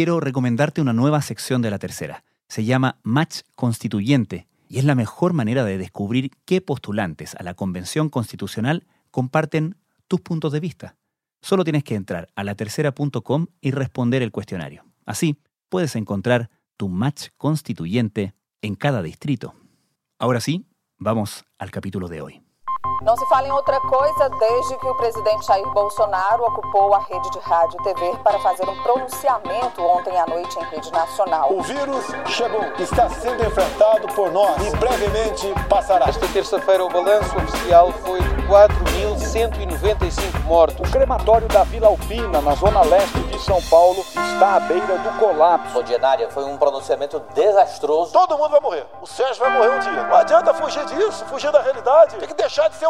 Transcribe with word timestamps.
quiero 0.00 0.18
recomendarte 0.18 0.80
una 0.80 0.94
nueva 0.94 1.20
sección 1.20 1.60
de 1.60 1.70
la 1.70 1.78
tercera. 1.78 2.24
Se 2.48 2.64
llama 2.64 2.98
Match 3.02 3.40
Constituyente 3.54 4.48
y 4.66 4.78
es 4.78 4.86
la 4.86 4.94
mejor 4.94 5.34
manera 5.34 5.62
de 5.62 5.76
descubrir 5.76 6.30
qué 6.46 6.62
postulantes 6.62 7.34
a 7.34 7.42
la 7.42 7.52
Convención 7.52 8.08
Constitucional 8.08 8.86
comparten 9.10 9.76
tus 10.08 10.22
puntos 10.22 10.52
de 10.54 10.60
vista. 10.60 10.96
Solo 11.42 11.64
tienes 11.64 11.84
que 11.84 11.96
entrar 11.96 12.30
a 12.34 12.44
latercera.com 12.44 13.48
y 13.60 13.72
responder 13.72 14.22
el 14.22 14.32
cuestionario. 14.32 14.86
Así 15.04 15.36
puedes 15.68 15.94
encontrar 15.96 16.48
tu 16.78 16.88
match 16.88 17.28
constituyente 17.36 18.32
en 18.62 18.76
cada 18.76 19.02
distrito. 19.02 19.54
Ahora 20.18 20.40
sí, 20.40 20.64
vamos 20.96 21.44
al 21.58 21.70
capítulo 21.70 22.08
de 22.08 22.22
hoy. 22.22 22.40
Não 23.02 23.16
se 23.16 23.24
fala 23.30 23.48
em 23.48 23.50
outra 23.50 23.80
coisa 23.80 24.28
desde 24.28 24.76
que 24.76 24.86
o 24.86 24.94
presidente 24.94 25.46
Jair 25.46 25.66
Bolsonaro 25.70 26.44
ocupou 26.44 26.94
a 26.94 26.98
rede 26.98 27.30
de 27.30 27.38
rádio 27.38 27.80
e 27.80 27.82
TV 27.82 28.18
para 28.22 28.38
fazer 28.40 28.68
um 28.68 28.82
pronunciamento 28.82 29.82
ontem 29.82 30.18
à 30.18 30.26
noite 30.26 30.58
em 30.58 30.64
rede 30.64 30.92
nacional. 30.92 31.50
O 31.50 31.62
vírus 31.62 32.04
chegou, 32.26 32.62
está 32.78 33.08
sendo 33.08 33.42
enfrentado 33.42 34.06
por 34.08 34.30
nós 34.30 34.54
e 34.66 34.76
brevemente 34.76 35.50
passará. 35.66 36.10
Esta 36.10 36.28
terça-feira, 36.28 36.84
o 36.84 36.90
balanço 36.90 37.34
oficial 37.38 37.90
foi 38.04 38.20
de 38.20 38.42
4.195 38.46 40.44
mortos. 40.44 40.86
O 40.86 40.92
crematório 40.92 41.48
da 41.48 41.64
Vila 41.64 41.86
Alpina, 41.86 42.42
na 42.42 42.54
zona 42.54 42.82
leste 42.82 43.18
de 43.18 43.38
São 43.38 43.62
Paulo, 43.70 44.00
está 44.00 44.56
à 44.56 44.60
beira 44.60 44.98
do 44.98 45.18
colapso. 45.18 45.78
Ordinária 45.78 46.28
foi 46.30 46.44
um 46.44 46.58
pronunciamento 46.58 47.18
desastroso. 47.34 48.12
Todo 48.12 48.36
mundo 48.36 48.50
vai 48.50 48.60
morrer. 48.60 48.86
O 49.00 49.06
Sérgio 49.06 49.42
vai 49.42 49.50
morrer 49.56 49.70
um 49.70 49.78
dia. 49.78 50.02
Não 50.02 50.16
adianta 50.16 50.52
fugir 50.52 50.84
disso, 50.84 51.24
fugir 51.24 51.50
da 51.50 51.62
realidade. 51.62 52.16
Tem 52.16 52.28
que 52.28 52.34
deixar 52.34 52.68
de 52.68 52.76
ser 52.76 52.89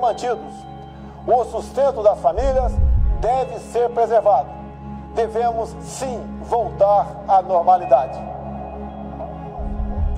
Mantidos. 0.00 0.54
O 1.26 1.44
sustento 1.44 2.02
das 2.02 2.18
famílias 2.20 2.72
deve 3.20 3.58
ser 3.58 3.90
preservado. 3.90 4.48
Devemos 5.14 5.76
sim 5.82 6.20
voltar 6.48 7.06
à 7.28 7.42
normalidade. 7.42 8.18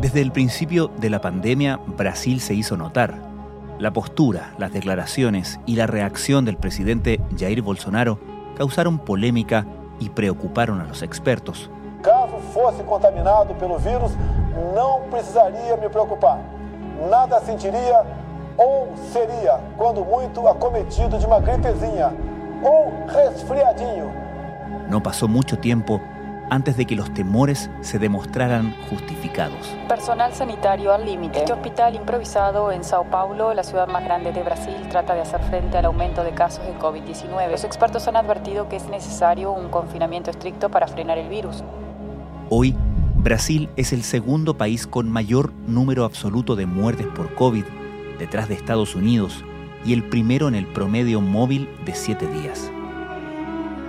Desde 0.00 0.20
el 0.20 0.32
principio 0.32 0.88
de 0.88 1.10
la 1.10 1.20
pandemia, 1.20 1.78
Brasil 1.86 2.40
se 2.40 2.54
hizo 2.54 2.76
notar. 2.76 3.14
La 3.78 3.92
postura, 3.92 4.52
las 4.58 4.72
declaraciones 4.72 5.60
y 5.66 5.76
la 5.76 5.86
reacción 5.86 6.44
del 6.44 6.56
presidente 6.56 7.20
Jair 7.38 7.62
Bolsonaro 7.62 8.18
causaron 8.56 8.98
polémica 8.98 9.66
y 9.98 10.10
preocuparon 10.10 10.80
a 10.80 10.84
los 10.84 11.02
expertos. 11.02 11.70
Caso 12.02 12.38
fosse 12.52 12.82
contaminado 12.82 13.54
pelo 13.54 13.78
vírus, 13.78 14.12
não 14.74 15.08
precisaria 15.08 15.76
me 15.76 15.88
preocupar. 15.88 16.40
Nada 17.08 17.40
sentiria 17.40 18.04
ou 18.56 18.92
seria, 19.12 19.58
quando 19.76 20.04
muito, 20.04 20.46
acometido 20.48 21.18
de 21.18 21.26
uma 21.26 21.40
gripezinha 21.40 22.12
ou 22.62 22.92
resfriadinho. 23.08 24.12
No 24.88 25.00
pasó 25.00 25.26
mucho 25.26 25.56
tiempo 25.56 26.00
antes 26.50 26.76
de 26.76 26.84
que 26.84 26.94
los 26.94 27.12
temores 27.14 27.70
se 27.80 27.98
demostraran 27.98 28.74
justificados. 28.90 29.74
Personal 29.88 30.34
sanitario 30.34 30.92
al 30.92 31.06
límite. 31.06 31.38
Este 31.38 31.52
hospital 31.52 31.94
improvisado 31.94 32.70
en 32.70 32.84
Sao 32.84 33.04
Paulo, 33.04 33.54
la 33.54 33.62
ciudad 33.62 33.88
más 33.88 34.04
grande 34.04 34.32
de 34.32 34.42
Brasil, 34.42 34.76
trata 34.90 35.14
de 35.14 35.22
hacer 35.22 35.40
frente 35.44 35.78
al 35.78 35.86
aumento 35.86 36.22
de 36.22 36.32
casos 36.32 36.66
de 36.66 36.74
COVID-19. 36.78 37.50
Los 37.50 37.64
expertos 37.64 38.06
han 38.06 38.16
advertido 38.16 38.68
que 38.68 38.76
es 38.76 38.86
necesario 38.88 39.50
un 39.50 39.70
confinamiento 39.70 40.30
estricto 40.30 40.68
para 40.68 40.86
frenar 40.86 41.16
el 41.16 41.28
virus. 41.28 41.64
Hoy, 42.50 42.76
Brasil 43.16 43.70
es 43.76 43.94
el 43.94 44.02
segundo 44.02 44.58
país 44.58 44.86
con 44.86 45.08
mayor 45.08 45.54
número 45.66 46.04
absoluto 46.04 46.54
de 46.54 46.66
muertes 46.66 47.06
por 47.06 47.34
COVID, 47.34 47.64
detrás 48.22 48.48
de 48.48 48.54
Estados 48.54 48.94
Unidos, 48.94 49.44
y 49.84 49.92
el 49.92 50.04
primero 50.04 50.46
en 50.46 50.54
el 50.54 50.64
promedio 50.64 51.20
móvil 51.20 51.68
de 51.84 51.92
siete 51.92 52.28
días. 52.28 52.70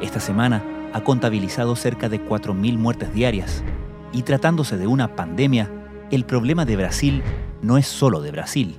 Esta 0.02 0.20
semana 0.20 0.64
ha 0.92 1.04
contabilizado 1.04 1.76
cerca 1.76 2.10
de 2.10 2.20
4.000 2.20 2.78
muertes 2.80 3.14
diarias, 3.14 3.64
y 4.12 4.24
tratándose 4.24 4.78
de 4.78 4.88
una 4.88 5.16
pandemia, 5.16 5.70
el 6.10 6.26
problema 6.26 6.66
de 6.66 6.76
Brasil 6.78 7.22
no 7.62 7.78
es 7.78 7.86
solo 7.86 8.22
de 8.22 8.32
Brasil. 8.32 8.78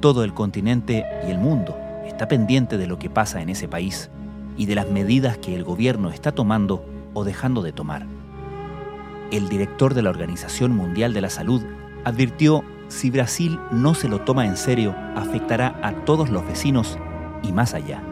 Todo 0.00 0.24
el 0.24 0.32
continente 0.32 1.04
y 1.28 1.30
el 1.30 1.38
mundo 1.38 1.76
está 2.06 2.26
pendiente 2.26 2.78
de 2.78 2.86
lo 2.86 2.98
que 2.98 3.10
pasa 3.10 3.42
en 3.42 3.50
ese 3.50 3.68
país 3.68 4.08
y 4.56 4.64
de 4.64 4.74
las 4.74 4.88
medidas 4.88 5.36
que 5.36 5.54
el 5.54 5.64
gobierno 5.64 6.08
está 6.08 6.32
tomando 6.32 6.82
o 7.12 7.24
dejando 7.24 7.60
de 7.60 7.72
tomar 7.72 8.06
el 9.30 9.48
director 9.48 9.94
de 9.94 10.02
la 10.02 10.10
Organización 10.10 10.74
Mundial 10.74 11.12
de 11.12 11.20
la 11.20 11.30
Salud 11.30 11.62
advirtió 12.04 12.64
si 12.88 13.10
Brasil 13.10 13.58
no 13.72 13.94
se 13.94 14.08
lo 14.08 14.20
toma 14.20 14.46
en 14.46 14.56
serio, 14.56 14.94
afectará 15.14 15.78
a 15.82 15.92
todos 16.04 16.30
los 16.30 16.46
vecinos 16.46 16.98
y 17.42 17.52
más 17.52 17.74
allá. 17.74 18.02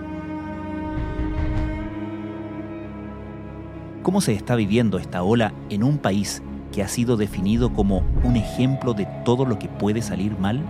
¿Cómo 4.02 4.20
se 4.20 4.32
está 4.32 4.54
viviendo 4.54 4.98
esta 4.98 5.22
ola 5.22 5.54
en 5.70 5.82
un 5.82 5.98
país 5.98 6.42
que 6.72 6.82
ha 6.82 6.88
sido 6.88 7.16
definido 7.16 7.72
como 7.72 8.04
un 8.22 8.36
ejemplo 8.36 8.92
de 8.92 9.06
todo 9.24 9.46
lo 9.46 9.58
que 9.58 9.68
puede 9.68 10.02
salir 10.02 10.38
mal? 10.38 10.60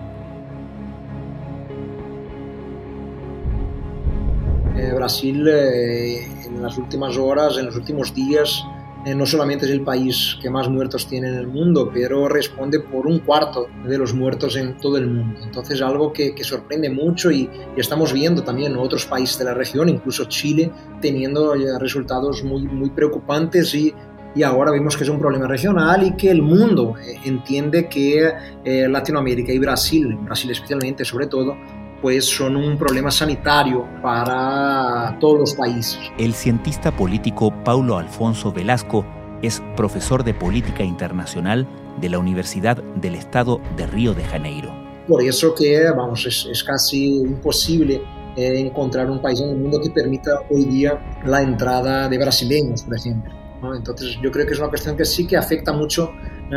Eh, 4.77 4.93
Brasil 4.95 5.47
eh, 5.49 6.27
en 6.47 6.63
las 6.63 6.79
últimas 6.79 7.17
horas, 7.17 7.59
en 7.59 7.67
los 7.67 7.77
últimos 7.77 8.15
días, 8.15 8.65
eh, 9.05 9.15
no 9.15 9.27
solamente 9.27 9.67
es 9.67 9.71
el 9.71 9.83
país 9.83 10.37
que 10.41 10.49
más 10.51 10.69
muertos 10.69 11.07
tiene 11.07 11.29
en 11.29 11.35
el 11.35 11.47
mundo, 11.47 11.91
pero 11.93 12.29
responde 12.29 12.81
por 12.81 13.07
un 13.07 13.21
cuarto 13.21 13.69
de 13.87 13.99
los 13.99 14.15
muertos 14.15 14.57
en 14.57 14.77
todo 14.79 14.97
el 14.97 15.07
mundo. 15.07 15.41
Entonces 15.45 15.83
algo 15.83 16.13
que, 16.13 16.35
sorprende 16.43 16.91
mucho 16.91 17.31
y, 17.31 17.51
estamos 17.77 18.13
viendo 18.13 18.43
también 18.43 18.77
otros 18.77 19.07
países 19.07 19.39
de 19.39 19.45
la 19.45 19.55
región, 19.55 19.89
incluso 19.89 20.25
Chile, 20.25 20.71
teniendo 21.01 21.55
resultados 21.79 22.43
muy, 22.43 22.63
muy 22.63 22.91
preocupantes 22.91 23.75
y, 23.75 23.95
y 24.35 24.43
ahora 24.43 24.73
vemos 24.73 24.97
que 24.97 25.05
es 25.05 25.11
un 25.11 25.19
problema 25.19 25.47
regional 25.47 26.03
y 26.03 26.17
que 26.17 26.31
el 26.31 26.43
mundo 26.43 26.95
eh, 27.01 27.19
entiende 27.25 27.89
que 27.89 28.33
eh, 28.65 28.89
Latinoamérica 28.89 29.53
y 29.53 29.59
Brasil, 29.59 30.17
Brasil 30.23 30.51
especialmente 30.51 31.05
sobre 31.05 31.27
todo, 31.27 31.57
pues 32.05 32.27
son 32.27 32.55
un 32.55 32.77
problema 32.77 33.11
sanitario 33.11 33.89
para 34.03 35.17
todos 35.21 35.39
los 35.41 35.55
países. 35.55 35.99
El 36.19 36.35
cientista 36.35 36.95
político 36.95 37.51
Paulo 37.65 37.97
Alfonso 37.97 38.53
Velasco 38.53 39.07
es 39.41 39.63
profesor 39.75 40.23
de 40.23 40.35
política 40.35 40.85
internacional 40.85 41.67
de 42.03 42.11
la 42.11 42.19
Universidad 42.19 42.77
del 42.77 43.15
Estado 43.15 43.59
de 43.79 43.87
Río 43.87 44.13
de 44.13 44.23
Janeiro. 44.23 44.71
Por 45.09 45.23
eso 45.23 45.55
que, 45.55 45.83
vamos, 45.97 46.27
es, 46.27 46.47
es 46.53 46.63
casi 46.63 47.21
imposible 47.21 48.03
eh, 48.37 48.61
encontrar 48.61 49.11
un 49.11 49.23
país 49.23 49.41
en 49.41 49.49
el 49.49 49.57
mundo 49.57 49.81
que 49.81 49.89
permita 49.89 50.43
hoy 50.51 50.67
día 50.67 51.03
la 51.25 51.41
entrada 51.41 52.07
de 52.11 52.19
brasileños, 52.19 52.83
por 52.83 52.99
ejemplo. 52.99 53.33
¿no? 53.63 53.75
Entonces 53.75 54.19
yo 54.23 54.31
creo 54.31 54.47
que 54.47 54.53
es 54.53 54.59
una 54.59 54.69
cuestión 54.69 54.95
que 54.95 55.07
sí 55.07 55.27
que 55.27 55.39
afecta 55.39 55.73
mucho 55.73 56.13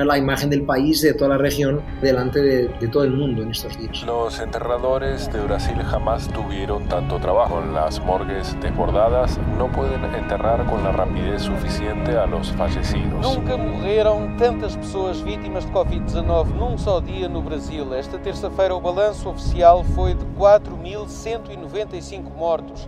la 0.06 0.18
imagen 0.18 0.50
del 0.50 0.64
país, 0.64 1.02
de 1.02 1.14
toda 1.14 1.32
la 1.32 1.38
región, 1.38 1.82
delante 2.02 2.42
de, 2.42 2.68
de, 2.68 2.88
todo 2.88 3.04
el 3.04 3.12
mundo 3.12 3.42
en 3.44 3.52
estos 3.52 3.78
días. 3.78 4.04
Los 4.04 4.40
enterradores 4.40 5.32
de 5.32 5.42
Brasil 5.42 5.78
jamás 5.84 6.28
tuvieron 6.30 6.88
tanto 6.88 7.20
trabajo. 7.20 7.62
Las 7.74 8.00
morgues 8.00 8.56
desbordadas 8.62 9.40
no 9.58 9.72
pueden 9.72 10.04
enterrar 10.16 10.66
con 10.66 10.84
la 10.84 10.92
rapidez 10.92 11.44
suficiente 11.44 12.18
a 12.18 12.26
los 12.26 12.52
fallecidos. 12.52 13.22
Nunca 13.22 13.58
morreram 13.58 14.36
tantas 14.38 14.76
pessoas 14.78 15.22
vítimas 15.24 15.66
de 15.66 15.72
Covid-19 15.72 16.54
num 16.58 16.78
só 16.78 17.00
dia 17.00 17.28
no 17.28 17.42
Brasil. 17.42 17.94
Esta 17.94 18.18
terça-feira 18.18 18.76
o 18.76 18.82
balanço 18.82 19.30
oficial 19.30 19.84
foi 19.96 20.14
de 20.14 20.26
4.195 20.38 22.36
mortos. 22.36 22.88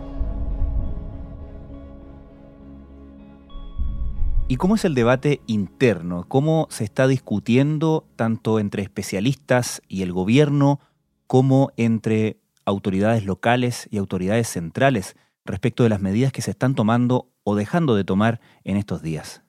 ¿Y 4.50 4.56
cómo 4.56 4.74
es 4.74 4.84
el 4.84 4.96
debate 4.96 5.42
interno? 5.46 6.24
¿Cómo 6.26 6.66
se 6.70 6.82
está 6.82 7.06
discutiendo 7.06 8.04
tanto 8.16 8.58
entre 8.58 8.82
especialistas 8.82 9.80
y 9.86 10.02
el 10.02 10.12
gobierno 10.12 10.80
como 11.28 11.70
entre 11.76 12.40
autoridades 12.64 13.24
locales 13.24 13.86
y 13.92 13.98
autoridades 13.98 14.48
centrales 14.48 15.14
respecto 15.44 15.84
de 15.84 15.88
las 15.88 16.00
medidas 16.00 16.32
que 16.32 16.42
se 16.42 16.50
están 16.50 16.74
tomando 16.74 17.28
o 17.44 17.54
dejando 17.54 17.94
de 17.94 18.02
tomar 18.02 18.40
en 18.64 18.76
estos 18.76 19.02
días? 19.02 19.42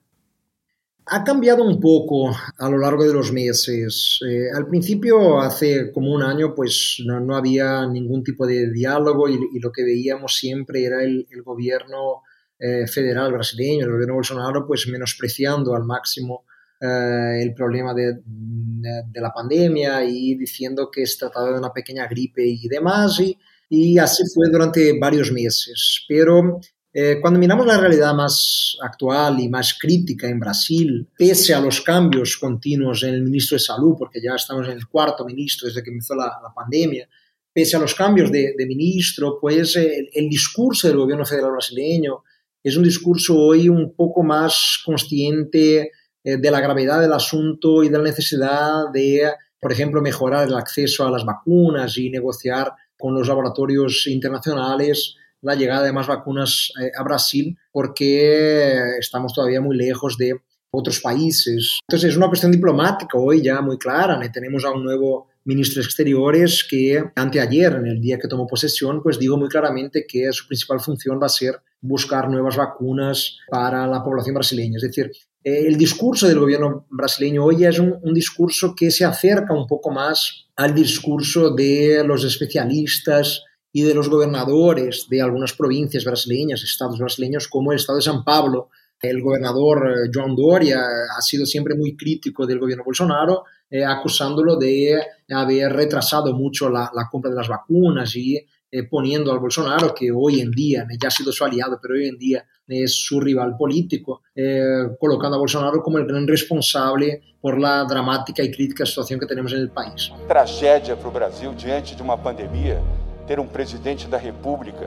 Ha 1.06 1.24
cambiado 1.24 1.64
un 1.64 1.80
poco 1.80 2.32
a 2.58 2.70
lo 2.70 2.78
largo 2.78 3.02
de 3.02 3.12
los 3.12 3.32
meses. 3.32 4.20
Eh, 4.24 4.52
al 4.54 4.68
principio, 4.68 5.40
hace 5.40 5.90
como 5.90 6.12
un 6.12 6.22
año, 6.22 6.54
pues 6.54 7.02
no, 7.04 7.34
había 7.34 7.88
ningún 7.88 8.22
tipo 8.22 8.46
de 8.46 8.70
diálogo 8.70 9.28
y, 9.28 9.58
lo 9.58 9.72
que 9.72 9.82
veíamos 9.82 10.36
siempre 10.36 10.84
era 10.84 11.02
el 11.02 11.26
gobierno 11.44 12.22
eh, 12.64 12.86
federal 12.86 13.32
brasileño, 13.32 13.86
el 13.86 13.92
gobierno 13.92 14.14
Bolsonaro, 14.14 14.64
pues 14.64 14.86
menospreciando 14.86 15.74
al 15.74 15.82
máximo 15.82 16.44
eh, 16.80 17.42
el 17.42 17.54
problema 17.54 17.92
de, 17.92 18.20
de, 18.24 19.20
la 19.20 19.32
pandemia 19.32 20.04
y 20.04 20.36
diciendo 20.36 20.88
que 20.88 21.02
es 21.02 21.18
tratado 21.18 21.52
de 21.52 21.58
una 21.58 21.72
pequeña 21.72 22.06
gripe 22.06 22.46
y 22.46 22.68
demás. 22.68 23.18
Y, 23.18 23.36
y 23.68 23.98
así 23.98 24.22
fue 24.32 24.48
durante 24.48 24.96
varios 24.96 25.32
meses. 25.32 26.04
Pero 26.06 26.60
eh, 26.92 27.18
cuando 27.20 27.40
miramos 27.40 27.66
la 27.66 27.80
realidad 27.80 28.14
más 28.14 28.76
actual 28.80 29.40
y 29.40 29.48
más 29.48 29.76
crítica 29.76 30.28
en 30.28 30.38
Brasil, 30.38 31.08
pese 31.18 31.54
a 31.54 31.60
los 31.60 31.80
cambios 31.80 32.36
continuos 32.36 33.02
en 33.02 33.14
el 33.14 33.22
ministro 33.22 33.56
de 33.56 33.64
Salud, 33.64 33.96
porque 33.98 34.20
ya 34.22 34.36
estamos 34.36 34.68
en 34.68 34.74
el 34.74 34.86
cuarto 34.86 35.24
ministro 35.24 35.66
desde 35.66 35.82
que 35.82 35.90
empezó 35.90 36.14
la, 36.14 36.38
la 36.40 36.54
pandemia, 36.54 37.08
pese 37.52 37.76
a 37.76 37.80
los 37.80 37.94
cambios 37.94 38.30
de, 38.30 38.54
de 38.56 38.66
ministro, 38.66 39.38
pues 39.40 39.74
el, 39.74 40.10
el, 40.12 40.28
discurso 40.28 40.86
del 40.86 40.98
gobierno 40.98 41.24
federal 41.24 41.52
brasileño 41.52 42.22
es 42.62 42.76
un 42.76 42.84
discurso 42.84 43.38
hoy 43.38 43.68
un 43.68 43.94
poco 43.94 44.22
más 44.22 44.80
consciente 44.84 45.92
eh, 46.24 46.36
de 46.36 46.50
la 46.50 46.60
gravedad 46.60 47.00
del 47.00 47.12
asunto 47.12 47.82
y 47.82 47.88
de 47.88 47.98
la 47.98 48.04
necesidad 48.04 48.90
de, 48.92 49.30
por 49.60 49.72
ejemplo, 49.72 50.00
mejorar 50.00 50.46
el 50.46 50.54
acceso 50.54 51.06
a 51.06 51.10
las 51.10 51.24
vacunas 51.24 51.98
y 51.98 52.10
negociar 52.10 52.72
con 52.98 53.14
los 53.14 53.26
laboratorios 53.26 54.06
internacionales 54.06 55.16
la 55.40 55.56
llegada 55.56 55.82
de 55.84 55.92
más 55.92 56.06
vacunas 56.06 56.72
eh, 56.80 56.92
a 56.96 57.02
Brasil 57.02 57.58
porque 57.72 58.96
estamos 59.00 59.34
todavía 59.34 59.60
muy 59.60 59.76
lejos 59.76 60.16
de 60.16 60.40
otros 60.70 61.00
países. 61.00 61.80
Entonces 61.88 62.10
es 62.10 62.16
una 62.16 62.28
cuestión 62.28 62.52
diplomática 62.52 63.18
hoy 63.18 63.42
ya 63.42 63.60
muy 63.60 63.76
clara. 63.76 64.18
Tenemos 64.32 64.64
a 64.64 64.70
un 64.70 64.84
nuevo 64.84 65.31
ministro 65.44 65.80
de 65.80 65.86
Exteriores 65.86 66.66
que 66.68 67.02
anteayer, 67.16 67.72
en 67.74 67.86
el 67.86 68.00
día 68.00 68.18
que 68.18 68.28
tomó 68.28 68.46
posesión, 68.46 69.02
pues 69.02 69.18
dijo 69.18 69.36
muy 69.36 69.48
claramente 69.48 70.06
que 70.06 70.32
su 70.32 70.46
principal 70.46 70.80
función 70.80 71.18
va 71.20 71.26
a 71.26 71.30
ser 71.30 71.60
buscar 71.80 72.28
nuevas 72.28 72.56
vacunas 72.56 73.38
para 73.50 73.86
la 73.86 74.02
población 74.02 74.34
brasileña. 74.34 74.76
Es 74.76 74.82
decir, 74.82 75.10
el 75.42 75.76
discurso 75.76 76.28
del 76.28 76.38
gobierno 76.38 76.86
brasileño 76.90 77.44
hoy 77.44 77.64
es 77.64 77.78
un, 77.78 77.98
un, 78.00 78.14
discurso 78.14 78.74
que 78.76 78.92
se 78.92 79.04
acerca 79.04 79.52
un 79.52 79.66
poco 79.66 79.90
más 79.90 80.46
al 80.54 80.72
discurso 80.74 81.50
de 81.50 82.04
los 82.04 82.22
especialistas 82.24 83.42
y 83.72 83.82
de 83.82 83.94
los 83.94 84.08
gobernadores 84.08 85.06
de 85.08 85.22
algunas 85.22 85.54
provincias 85.54 86.04
brasileñas, 86.04 86.62
estados 86.62 86.98
brasileños 86.98 87.48
como 87.48 87.72
el 87.72 87.78
estado 87.78 87.96
de 87.96 88.02
San 88.02 88.22
Pablo. 88.22 88.68
El 89.00 89.20
gobernador 89.22 89.88
eh, 89.88 90.10
John 90.14 90.36
Doria 90.36 90.78
ha 91.16 91.20
sido 91.22 91.46
siempre 91.46 91.74
muy 91.74 91.96
crítico 91.96 92.46
del 92.46 92.60
gobierno 92.60 92.84
Bolsonaro, 92.84 93.44
eh, 93.72 93.84
acusándolo 93.86 94.56
de 94.56 95.00
haber 95.30 95.72
retrasado 95.72 96.34
mucho 96.34 96.68
la, 96.68 96.90
la 96.94 97.08
compra 97.10 97.30
de 97.30 97.36
las 97.38 97.48
vacunas 97.48 98.14
y 98.14 98.38
eh, 98.70 98.84
poniendo 98.84 99.32
al 99.32 99.38
Bolsonaro, 99.38 99.94
que 99.94 100.12
hoy 100.12 100.40
en 100.40 100.50
día 100.50 100.86
ya 101.00 101.08
ha 101.08 101.10
sido 101.10 101.32
su 101.32 101.42
aliado, 101.42 101.78
pero 101.80 101.94
hoy 101.94 102.08
en 102.08 102.18
día 102.18 102.44
es 102.68 102.94
su 102.94 103.18
rival 103.18 103.56
político, 103.56 104.22
eh, 104.34 104.88
colocando 105.00 105.36
a 105.36 105.40
Bolsonaro 105.40 105.82
como 105.82 105.96
el 105.96 106.06
gran 106.06 106.26
responsable 106.26 107.22
por 107.40 107.58
la 107.58 107.84
dramática 107.84 108.42
y 108.42 108.50
crítica 108.50 108.84
situación 108.84 109.18
que 109.18 109.26
tenemos 109.26 109.52
en 109.52 109.60
el 109.60 109.70
país. 109.70 110.10
Tragédia 110.28 110.94
para 110.94 111.08
o 111.08 111.10
Brasil 111.10 111.54
diante 111.54 111.94
de 111.94 112.02
uma 112.02 112.18
pandemia 112.18 112.78
ter 113.26 113.40
um 113.40 113.46
presidente 113.46 114.06
da 114.06 114.18
República 114.18 114.86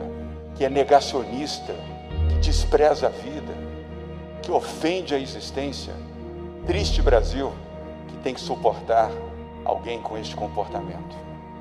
que 0.56 0.64
é 0.64 0.70
negacionista, 0.70 1.74
que 2.30 2.36
despreza 2.38 3.08
a 3.08 3.10
vida, 3.10 3.54
que 4.44 4.52
ofende 4.52 5.16
a 5.16 5.20
existência. 5.20 5.94
Triste 6.66 7.02
Brasil 7.02 7.52
tem 8.26 8.34
que 8.34 8.42
suportar 8.42 9.12
alguém 9.64 10.02
com 10.02 10.18
este 10.18 10.36
comportamento. 10.36 11.16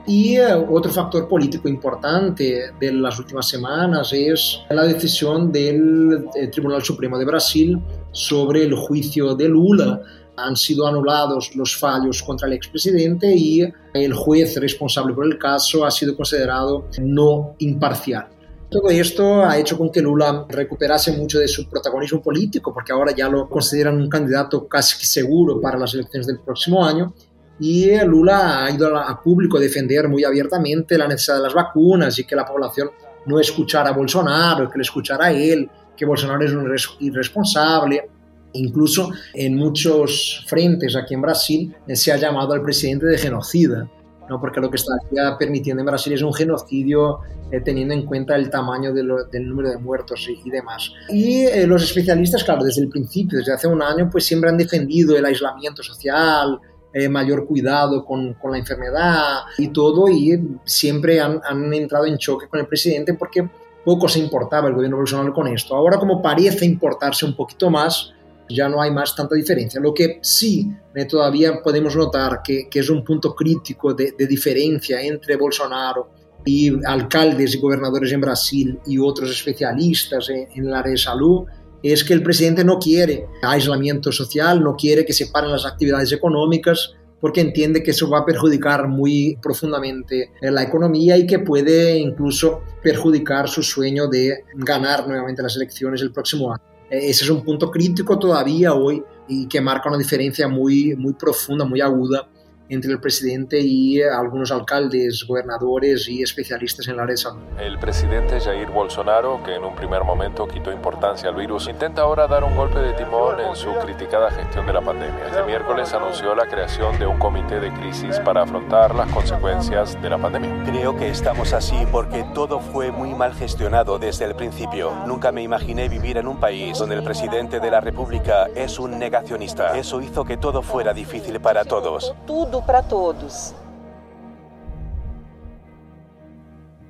Y 0.06 0.36
eh, 0.36 0.56
otro 0.56 0.90
factor 0.90 1.28
político 1.28 1.68
importante 1.68 2.72
de 2.80 2.92
las 2.92 3.18
últimas 3.18 3.46
semanas 3.48 4.12
es 4.12 4.62
la 4.70 4.84
decisión 4.84 5.52
del 5.52 6.26
eh, 6.34 6.48
Tribunal 6.48 6.82
Supremo 6.82 7.18
de 7.18 7.26
Brasil 7.26 7.78
sobre 8.12 8.64
el 8.64 8.74
juicio 8.74 9.34
de 9.34 9.48
Lula. 9.48 10.00
Han 10.36 10.56
sido 10.56 10.86
anulados 10.86 11.54
los 11.54 11.76
fallos 11.76 12.22
contra 12.22 12.48
el 12.48 12.54
expresidente 12.54 13.34
y 13.34 13.60
el 13.92 14.12
juez 14.14 14.58
responsable 14.58 15.14
por 15.14 15.26
el 15.26 15.38
caso 15.38 15.84
ha 15.84 15.90
sido 15.90 16.16
considerado 16.16 16.88
no 16.98 17.54
imparcial. 17.58 18.28
Todo 18.70 18.90
esto 18.90 19.44
ha 19.44 19.56
hecho 19.58 19.78
con 19.78 19.90
que 19.90 20.02
Lula 20.02 20.46
recuperase 20.48 21.12
mucho 21.12 21.38
de 21.38 21.46
su 21.46 21.68
protagonismo 21.68 22.20
político, 22.20 22.72
porque 22.72 22.92
ahora 22.92 23.14
ya 23.14 23.28
lo 23.28 23.48
consideran 23.48 23.96
un 23.96 24.08
candidato 24.08 24.66
casi 24.66 25.04
seguro 25.06 25.60
para 25.60 25.78
las 25.78 25.94
elecciones 25.94 26.26
del 26.26 26.40
próximo 26.40 26.84
año 26.84 27.14
y 27.58 27.96
Lula 28.04 28.64
ha 28.64 28.70
ido 28.70 28.96
a 28.96 29.22
público 29.22 29.58
a 29.58 29.60
defender 29.60 30.08
muy 30.08 30.24
abiertamente 30.24 30.98
la 30.98 31.06
necesidad 31.06 31.36
de 31.36 31.42
las 31.44 31.54
vacunas 31.54 32.18
y 32.18 32.24
que 32.24 32.34
la 32.34 32.44
población 32.44 32.90
no 33.26 33.38
escuchara 33.38 33.90
a 33.90 33.92
Bolsonaro, 33.92 34.68
que 34.68 34.78
le 34.78 34.82
escuchara 34.82 35.26
a 35.26 35.32
él, 35.32 35.70
que 35.96 36.04
Bolsonaro 36.04 36.44
es 36.44 36.52
un 36.52 37.06
irresponsable. 37.06 38.08
Incluso 38.54 39.10
en 39.32 39.56
muchos 39.56 40.44
frentes 40.46 40.94
aquí 40.96 41.14
en 41.14 41.22
Brasil 41.22 41.76
se 41.88 42.12
ha 42.12 42.16
llamado 42.16 42.52
al 42.52 42.62
presidente 42.62 43.06
de 43.06 43.18
genocida, 43.18 43.88
¿no? 44.28 44.40
porque 44.40 44.60
lo 44.60 44.70
que 44.70 44.76
está 44.76 44.94
permitiendo 45.38 45.82
en 45.82 45.86
Brasil 45.86 46.12
es 46.12 46.22
un 46.22 46.32
genocidio 46.32 47.20
eh, 47.50 47.60
teniendo 47.60 47.94
en 47.94 48.04
cuenta 48.04 48.36
el 48.36 48.50
tamaño 48.50 48.92
de 48.92 49.02
lo, 49.02 49.24
del 49.24 49.48
número 49.48 49.70
de 49.70 49.78
muertos 49.78 50.26
y, 50.28 50.40
y 50.44 50.50
demás. 50.50 50.92
Y 51.10 51.44
eh, 51.44 51.66
los 51.66 51.82
especialistas, 51.82 52.42
claro, 52.42 52.64
desde 52.64 52.82
el 52.82 52.88
principio, 52.88 53.38
desde 53.38 53.52
hace 53.52 53.68
un 53.68 53.82
año, 53.82 54.08
pues 54.10 54.24
siempre 54.24 54.50
han 54.50 54.56
defendido 54.56 55.16
el 55.16 55.24
aislamiento 55.24 55.82
social, 55.82 56.60
eh, 56.92 57.08
mayor 57.08 57.44
cuidado 57.44 58.04
con, 58.04 58.34
con, 58.34 58.52
la 58.52 58.58
enfermedad 58.58 59.42
y 59.58 59.68
todo, 59.68 60.08
y 60.08 60.40
siempre 60.64 61.20
han, 61.20 61.40
han, 61.44 61.74
entrado 61.74 62.06
en 62.06 62.16
choque 62.16 62.46
con 62.46 62.60
el 62.60 62.66
presidente 62.66 63.14
porque 63.14 63.48
poco 63.84 64.08
se 64.08 64.20
importaba 64.20 64.68
el 64.68 64.74
gobierno 64.74 64.98
Bolsonaro 64.98 65.34
con 65.34 65.48
esto. 65.48 65.74
Ahora 65.74 65.98
como 65.98 66.22
parece 66.22 66.64
importarse 66.64 67.26
un 67.26 67.34
poquito 67.34 67.68
más, 67.68 68.13
ya 68.48 68.68
no 68.68 68.80
hay 68.80 68.90
más 68.90 69.14
tanta 69.14 69.34
diferencia. 69.34 69.80
Lo 69.80 69.94
que 69.94 70.18
sí 70.22 70.70
eh, 70.94 71.04
todavía 71.06 71.62
podemos 71.62 71.96
notar 71.96 72.40
que, 72.42 72.68
que, 72.68 72.80
es 72.80 72.90
un 72.90 73.04
punto 73.04 73.34
crítico 73.34 73.94
de, 73.94 74.14
de 74.16 74.26
diferencia 74.26 75.00
entre 75.00 75.36
Bolsonaro 75.36 76.10
y 76.44 76.84
alcaldes 76.84 77.54
y 77.54 77.58
gobernadores 77.58 78.12
en 78.12 78.20
Brasil 78.20 78.78
y 78.86 78.98
otros 78.98 79.30
especialistas 79.30 80.28
en, 80.28 80.48
en 80.54 80.66
el 80.66 80.74
área 80.74 80.92
de 80.92 80.98
salud 80.98 81.44
es 81.82 82.02
que 82.02 82.14
el 82.14 82.22
presidente 82.22 82.64
no 82.64 82.78
quiere 82.78 83.26
aislamiento 83.42 84.10
social, 84.10 84.62
no 84.62 84.74
quiere 84.74 85.04
que 85.04 85.12
se 85.12 85.26
paren 85.26 85.52
las 85.52 85.66
actividades 85.66 86.12
económicas, 86.12 86.94
porque 87.20 87.40
entiende 87.40 87.82
que 87.82 87.92
eso 87.92 88.08
va 88.08 88.20
a 88.20 88.24
perjudicar 88.26 88.88
muy 88.88 89.38
profundamente 89.40 90.32
la 90.42 90.62
economía 90.62 91.16
y 91.16 91.26
que 91.26 91.38
puede 91.38 91.96
incluso 91.96 92.62
perjudicar 92.82 93.48
su 93.48 93.62
sueño 93.62 94.08
de 94.08 94.44
ganar 94.56 95.06
nuevamente 95.06 95.42
las 95.42 95.56
elecciones 95.56 96.02
el 96.02 96.12
próximo 96.12 96.52
año. 96.52 96.73
Ese 96.98 97.24
es 97.24 97.30
un 97.30 97.42
punto 97.42 97.70
crítico 97.70 98.18
todavía 98.18 98.74
hoy 98.74 99.02
y 99.28 99.46
que 99.46 99.60
marca 99.60 99.88
una 99.88 99.98
diferencia 99.98 100.48
muy, 100.48 100.94
muy 100.96 101.14
profunda, 101.14 101.64
muy 101.64 101.80
aguda 101.80 102.28
entre 102.68 102.92
el 102.92 103.00
presidente 103.00 103.60
y 103.60 104.02
algunos 104.02 104.50
alcaldes, 104.50 105.24
gobernadores 105.26 106.08
y 106.08 106.22
especialistas 106.22 106.88
en 106.88 106.96
la 106.96 107.02
área 107.02 107.12
de 107.12 107.18
salud. 107.18 107.42
El 107.58 107.78
presidente 107.78 108.40
Jair 108.40 108.70
Bolsonaro, 108.70 109.42
que 109.44 109.54
en 109.54 109.64
un 109.64 109.74
primer 109.74 110.02
momento 110.02 110.46
quitó 110.46 110.72
importancia 110.72 111.28
al 111.28 111.36
virus, 111.36 111.68
intenta 111.68 112.02
ahora 112.02 112.26
dar 112.26 112.44
un 112.44 112.56
golpe 112.56 112.78
de 112.78 112.92
timón 112.94 113.40
en 113.40 113.54
su 113.54 113.72
criticada 113.84 114.30
gestión 114.30 114.66
de 114.66 114.72
la 114.72 114.80
pandemia. 114.80 115.26
Este 115.26 115.42
miércoles 115.44 115.92
anunció 115.92 116.34
la 116.34 116.46
creación 116.46 116.98
de 116.98 117.06
un 117.06 117.18
comité 117.18 117.60
de 117.60 117.72
crisis 117.72 118.18
para 118.20 118.42
afrontar 118.42 118.94
las 118.94 119.10
consecuencias 119.12 120.00
de 120.00 120.10
la 120.10 120.18
pandemia. 120.18 120.64
Creo 120.64 120.96
que 120.96 121.08
estamos 121.08 121.52
así 121.52 121.76
porque 121.92 122.24
todo 122.34 122.60
fue 122.60 122.90
muy 122.90 123.14
mal 123.14 123.34
gestionado 123.34 123.98
desde 123.98 124.24
el 124.24 124.34
principio. 124.34 124.92
Nunca 125.06 125.32
me 125.32 125.42
imaginé 125.42 125.88
vivir 125.88 126.16
en 126.16 126.28
un 126.28 126.40
país 126.40 126.78
donde 126.78 126.96
el 126.96 127.04
presidente 127.04 127.60
de 127.60 127.70
la 127.70 127.80
República 127.80 128.48
es 128.54 128.78
un 128.78 128.98
negacionista. 128.98 129.76
Eso 129.76 130.00
hizo 130.00 130.24
que 130.24 130.36
todo 130.36 130.62
fuera 130.62 130.94
difícil 130.94 131.40
para 131.40 131.64
todos. 131.64 132.14
Para 132.62 132.82
todos. 132.82 133.54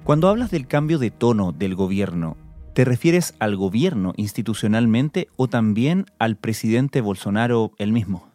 Cuando 0.05 0.29
hablas 0.29 0.51
del 0.51 0.67
cambio 0.67 0.99
de 0.99 1.11
tono 1.11 1.53
del 1.53 1.75
gobierno, 1.75 2.37
¿te 2.75 2.85
refieres 2.85 3.35
al 3.39 3.57
gobierno 3.57 4.13
institucionalmente 4.17 5.29
o 5.37 5.49
también 5.49 6.07
al 6.19 6.37
presidente 6.37 7.01
Bolsonaro 7.01 7.73
él 7.79 7.93
mismo? 7.93 8.31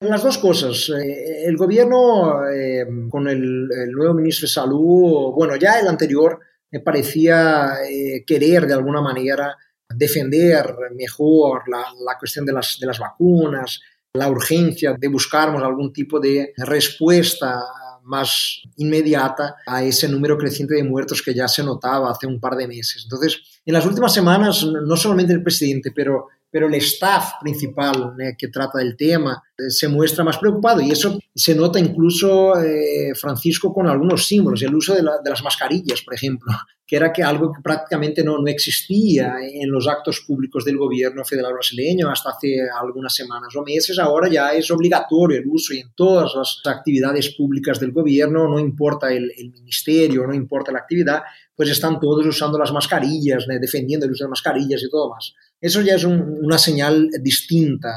Las 0.00 0.22
dos 0.22 0.38
cosas. 0.38 0.90
Eh, 0.90 1.44
el 1.46 1.56
gobierno, 1.56 2.46
eh, 2.48 2.84
con 3.08 3.28
el, 3.28 3.68
el, 3.70 3.92
nuevo 3.92 4.14
ministro 4.14 4.46
de 4.46 4.52
Salud, 4.52 5.32
bueno, 5.34 5.56
ya 5.56 5.78
el 5.78 5.86
anterior 5.86 6.40
me 6.70 6.80
parecía 6.80 7.74
eh, 7.88 8.24
querer 8.26 8.66
de 8.66 8.74
alguna 8.74 9.00
manera 9.00 9.56
defender 9.88 10.74
mejor 10.96 11.62
la, 11.68 11.84
la 12.04 12.18
cuestión 12.18 12.44
de 12.44 12.52
las, 12.52 12.78
de 12.80 12.86
las 12.86 12.98
vacunas, 12.98 13.80
la 14.14 14.28
urgencia 14.28 14.94
de 14.98 15.08
buscarmos 15.08 15.62
algún 15.62 15.92
tipo 15.92 16.20
de 16.20 16.52
respuesta 16.56 17.60
más 18.04 18.62
inmediata 18.76 19.56
a 19.66 19.82
ese 19.82 20.08
número 20.08 20.38
creciente 20.38 20.74
de 20.74 20.84
muertos 20.84 21.20
que 21.20 21.34
ya 21.34 21.48
se 21.48 21.64
notaba 21.64 22.10
hace 22.10 22.26
un 22.26 22.38
par 22.38 22.54
de 22.54 22.68
meses. 22.68 23.02
Entonces, 23.04 23.40
en 23.66 23.74
las 23.74 23.84
últimas 23.84 24.14
semanas, 24.14 24.64
no 24.64 24.96
solamente 24.96 25.32
el 25.32 25.42
presidente, 25.42 25.90
pero 25.94 26.28
pero 26.54 26.68
el 26.68 26.74
staff 26.76 27.32
principal 27.40 28.14
eh, 28.16 28.36
que 28.38 28.46
trata 28.46 28.78
del 28.78 28.96
tema 28.96 29.42
eh, 29.58 29.70
se 29.70 29.88
muestra 29.88 30.22
más 30.22 30.38
preocupado 30.38 30.80
y 30.80 30.92
eso 30.92 31.18
se 31.34 31.52
nota 31.52 31.80
incluso, 31.80 32.56
eh, 32.62 33.12
Francisco, 33.20 33.74
con 33.74 33.88
algunos 33.88 34.24
símbolos, 34.24 34.62
el 34.62 34.72
uso 34.72 34.94
de, 34.94 35.00
de, 35.02 35.30
las 35.30 35.42
mascarillas, 35.42 36.02
por 36.02 36.14
ejemplo, 36.14 36.52
que 36.86 36.94
era 36.94 37.12
que 37.12 37.24
algo 37.24 37.52
que 37.52 37.60
prácticamente 37.60 38.22
no, 38.22 38.38
no 38.38 38.46
existía 38.46 39.34
en 39.42 39.68
los 39.68 39.88
actos 39.88 40.22
públicos 40.24 40.64
del 40.64 40.76
gobierno 40.76 41.24
federal 41.24 41.54
brasileño 41.54 42.08
hasta 42.08 42.30
hace 42.30 42.58
algunas 42.80 43.12
semanas 43.12 43.52
o 43.56 43.62
meses, 43.64 43.98
ahora 43.98 44.28
ya 44.28 44.52
es 44.52 44.70
obligatorio 44.70 45.38
el 45.38 45.48
uso 45.48 45.74
y 45.74 45.80
en 45.80 45.90
todas 45.96 46.36
las 46.36 46.60
actividades 46.66 47.34
públicas 47.34 47.80
del 47.80 47.90
gobierno, 47.90 48.46
no 48.46 48.60
importa 48.60 49.12
el, 49.12 49.32
el 49.36 49.50
ministerio, 49.50 50.24
no 50.24 50.32
importa 50.34 50.70
la 50.70 50.78
actividad, 50.78 51.24
pues 51.56 51.70
están 51.70 52.00
todos 52.00 52.26
usando 52.26 52.58
las 52.58 52.72
mascarillas, 52.72 53.46
defendiendo 53.60 54.06
el 54.06 54.12
uso 54.12 54.24
de 54.24 54.30
mascarillas 54.30 54.82
y 54.82 54.90
todo 54.90 55.10
más. 55.10 55.34
Eso 55.60 55.80
ya 55.80 55.94
es 55.94 56.04
una 56.04 56.58
señal 56.58 57.08
distinta 57.22 57.88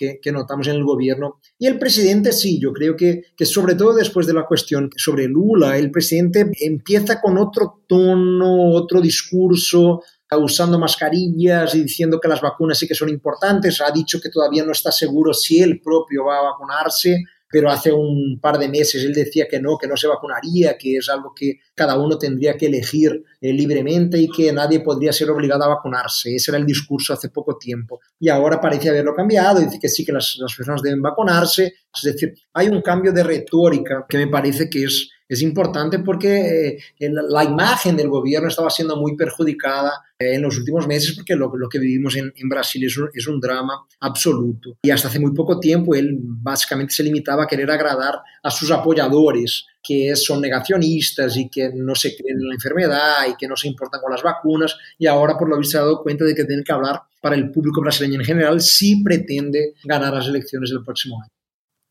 eh, 0.00 0.18
que, 0.20 0.32
notamos 0.32 0.66
en 0.66 0.76
el 0.76 0.84
gobierno. 0.84 1.38
Y 1.58 1.66
el 1.66 1.78
presidente 1.78 2.32
sí, 2.32 2.58
yo 2.60 2.72
creo 2.72 2.96
que, 2.96 3.22
que 3.36 3.46
sobre 3.46 3.74
todo 3.74 3.94
después 3.94 4.26
de 4.26 4.34
la 4.34 4.46
cuestión 4.46 4.90
sobre 4.96 5.28
Lula, 5.28 5.76
el 5.76 5.90
presidente 5.90 6.50
empieza 6.60 7.20
con 7.20 7.38
otro 7.38 7.84
tono, 7.86 8.72
otro 8.72 9.00
discurso, 9.00 10.02
usando 10.34 10.78
mascarillas 10.78 11.74
y 11.74 11.82
diciendo 11.82 12.18
que 12.20 12.28
las 12.28 12.40
vacunas 12.40 12.78
sí 12.78 12.88
que 12.88 12.94
son 12.94 13.08
importantes. 13.08 13.80
Ha 13.80 13.92
dicho 13.92 14.20
que 14.20 14.30
todavía 14.30 14.64
no 14.64 14.72
está 14.72 14.90
seguro 14.90 15.32
si 15.32 15.60
él 15.60 15.80
propio 15.80 16.24
va 16.24 16.38
a 16.38 16.50
vacunarse 16.50 17.22
pero 17.48 17.70
hace 17.70 17.92
un 17.92 18.38
par 18.40 18.58
de 18.58 18.68
meses 18.68 19.04
él 19.04 19.14
decía 19.14 19.46
que 19.48 19.60
no, 19.60 19.78
que 19.78 19.86
no 19.86 19.96
se 19.96 20.08
vacunaría, 20.08 20.76
que 20.76 20.96
es 20.96 21.08
algo 21.08 21.32
que 21.34 21.60
cada 21.74 21.98
uno 21.98 22.18
tendría 22.18 22.56
que 22.56 22.66
elegir 22.66 23.22
eh, 23.40 23.52
libremente 23.52 24.18
y 24.18 24.28
que 24.28 24.52
nadie 24.52 24.80
podría 24.80 25.12
ser 25.12 25.30
obligado 25.30 25.64
a 25.64 25.68
vacunarse. 25.68 26.34
Ese 26.34 26.50
era 26.50 26.58
el 26.58 26.66
discurso 26.66 27.12
hace 27.12 27.28
poco 27.28 27.56
tiempo. 27.56 28.00
Y 28.18 28.28
ahora 28.28 28.60
parece 28.60 28.90
haberlo 28.90 29.14
cambiado, 29.14 29.60
dice 29.60 29.78
que 29.80 29.88
sí 29.88 30.04
que 30.04 30.12
las, 30.12 30.36
las 30.38 30.54
personas 30.54 30.82
deben 30.82 31.02
vacunarse. 31.02 31.74
Es 31.94 32.02
decir, 32.02 32.34
hay 32.52 32.68
un 32.68 32.82
cambio 32.82 33.12
de 33.12 33.22
retórica 33.22 34.06
que 34.08 34.18
me 34.18 34.28
parece 34.28 34.68
que 34.68 34.84
es 34.84 35.10
es 35.28 35.42
importante 35.42 35.98
porque 36.00 36.78
eh, 36.98 37.10
la 37.28 37.44
imagen 37.44 37.96
del 37.96 38.08
gobierno 38.08 38.48
estaba 38.48 38.70
siendo 38.70 38.96
muy 38.96 39.16
perjudicada 39.16 40.04
eh, 40.18 40.34
en 40.34 40.42
los 40.42 40.56
últimos 40.56 40.86
meses 40.86 41.14
porque 41.14 41.34
lo, 41.34 41.50
que 41.68 41.78
vivimos 41.78 42.16
en, 42.16 42.32
Brasil 42.48 42.84
es 42.84 42.96
un, 42.96 43.08
es 43.12 43.26
un, 43.26 43.40
drama 43.40 43.84
absoluto. 44.00 44.78
Y 44.82 44.90
hasta 44.90 45.08
hace 45.08 45.18
muy 45.18 45.32
poco 45.34 45.58
tiempo 45.58 45.94
él 45.94 46.16
básicamente 46.20 46.94
se 46.94 47.02
limitaba 47.02 47.44
a 47.44 47.46
querer 47.46 47.70
agradar 47.70 48.20
a 48.42 48.50
sus 48.50 48.70
apoyadores, 48.70 49.66
que 49.82 50.14
son 50.16 50.40
negacionistas 50.40 51.36
y 51.36 51.48
que 51.48 51.70
no 51.74 51.94
se 51.94 52.16
creen 52.16 52.38
en 52.40 52.48
la 52.48 52.54
enfermedad 52.54 53.26
y 53.28 53.36
que 53.36 53.48
no 53.48 53.56
se 53.56 53.68
importan 53.68 54.00
con 54.00 54.12
las 54.12 54.22
vacunas. 54.22 54.76
Y 54.98 55.06
ahora 55.06 55.36
por 55.36 55.48
lo 55.48 55.58
visto 55.58 55.72
se 55.72 55.78
ha 55.78 55.82
dado 55.82 56.02
cuenta 56.02 56.24
de 56.24 56.34
que 56.34 56.44
tiene 56.44 56.62
que 56.62 56.72
hablar 56.72 57.02
para 57.20 57.34
el 57.34 57.50
público 57.50 57.80
brasileño 57.80 58.20
en 58.20 58.26
general 58.26 58.60
si 58.60 59.02
pretende 59.02 59.74
ganar 59.84 60.12
las 60.12 60.28
elecciones 60.28 60.70
del 60.70 60.84
próximo 60.84 61.20
año. 61.20 61.35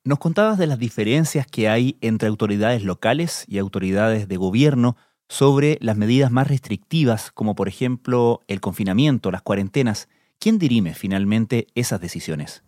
Nos 0.07 0.19
contabas 0.19 0.59
de 0.59 0.67
las 0.67 0.77
diferencias 0.77 1.47
que 1.47 1.67
hay 1.67 1.97
entre 1.99 2.27
autoridades 2.27 2.83
locales 2.83 3.43
y 3.47 3.57
autoridades 3.57 4.27
de 4.27 4.37
gobierno 4.37 4.97
sobre 5.27 5.79
las 5.81 5.97
medidas 5.97 6.29
más 6.29 6.47
restrictivas, 6.47 7.31
como 7.31 7.55
por 7.55 7.67
ejemplo 7.67 8.41
el 8.47 8.61
confinamiento, 8.61 9.31
las 9.31 9.41
cuarentenas. 9.41 10.07
¿Quién 10.37 10.59
dirime 10.59 10.93
finalmente 10.93 11.65
esas 11.73 12.01
decisiones? 12.01 12.61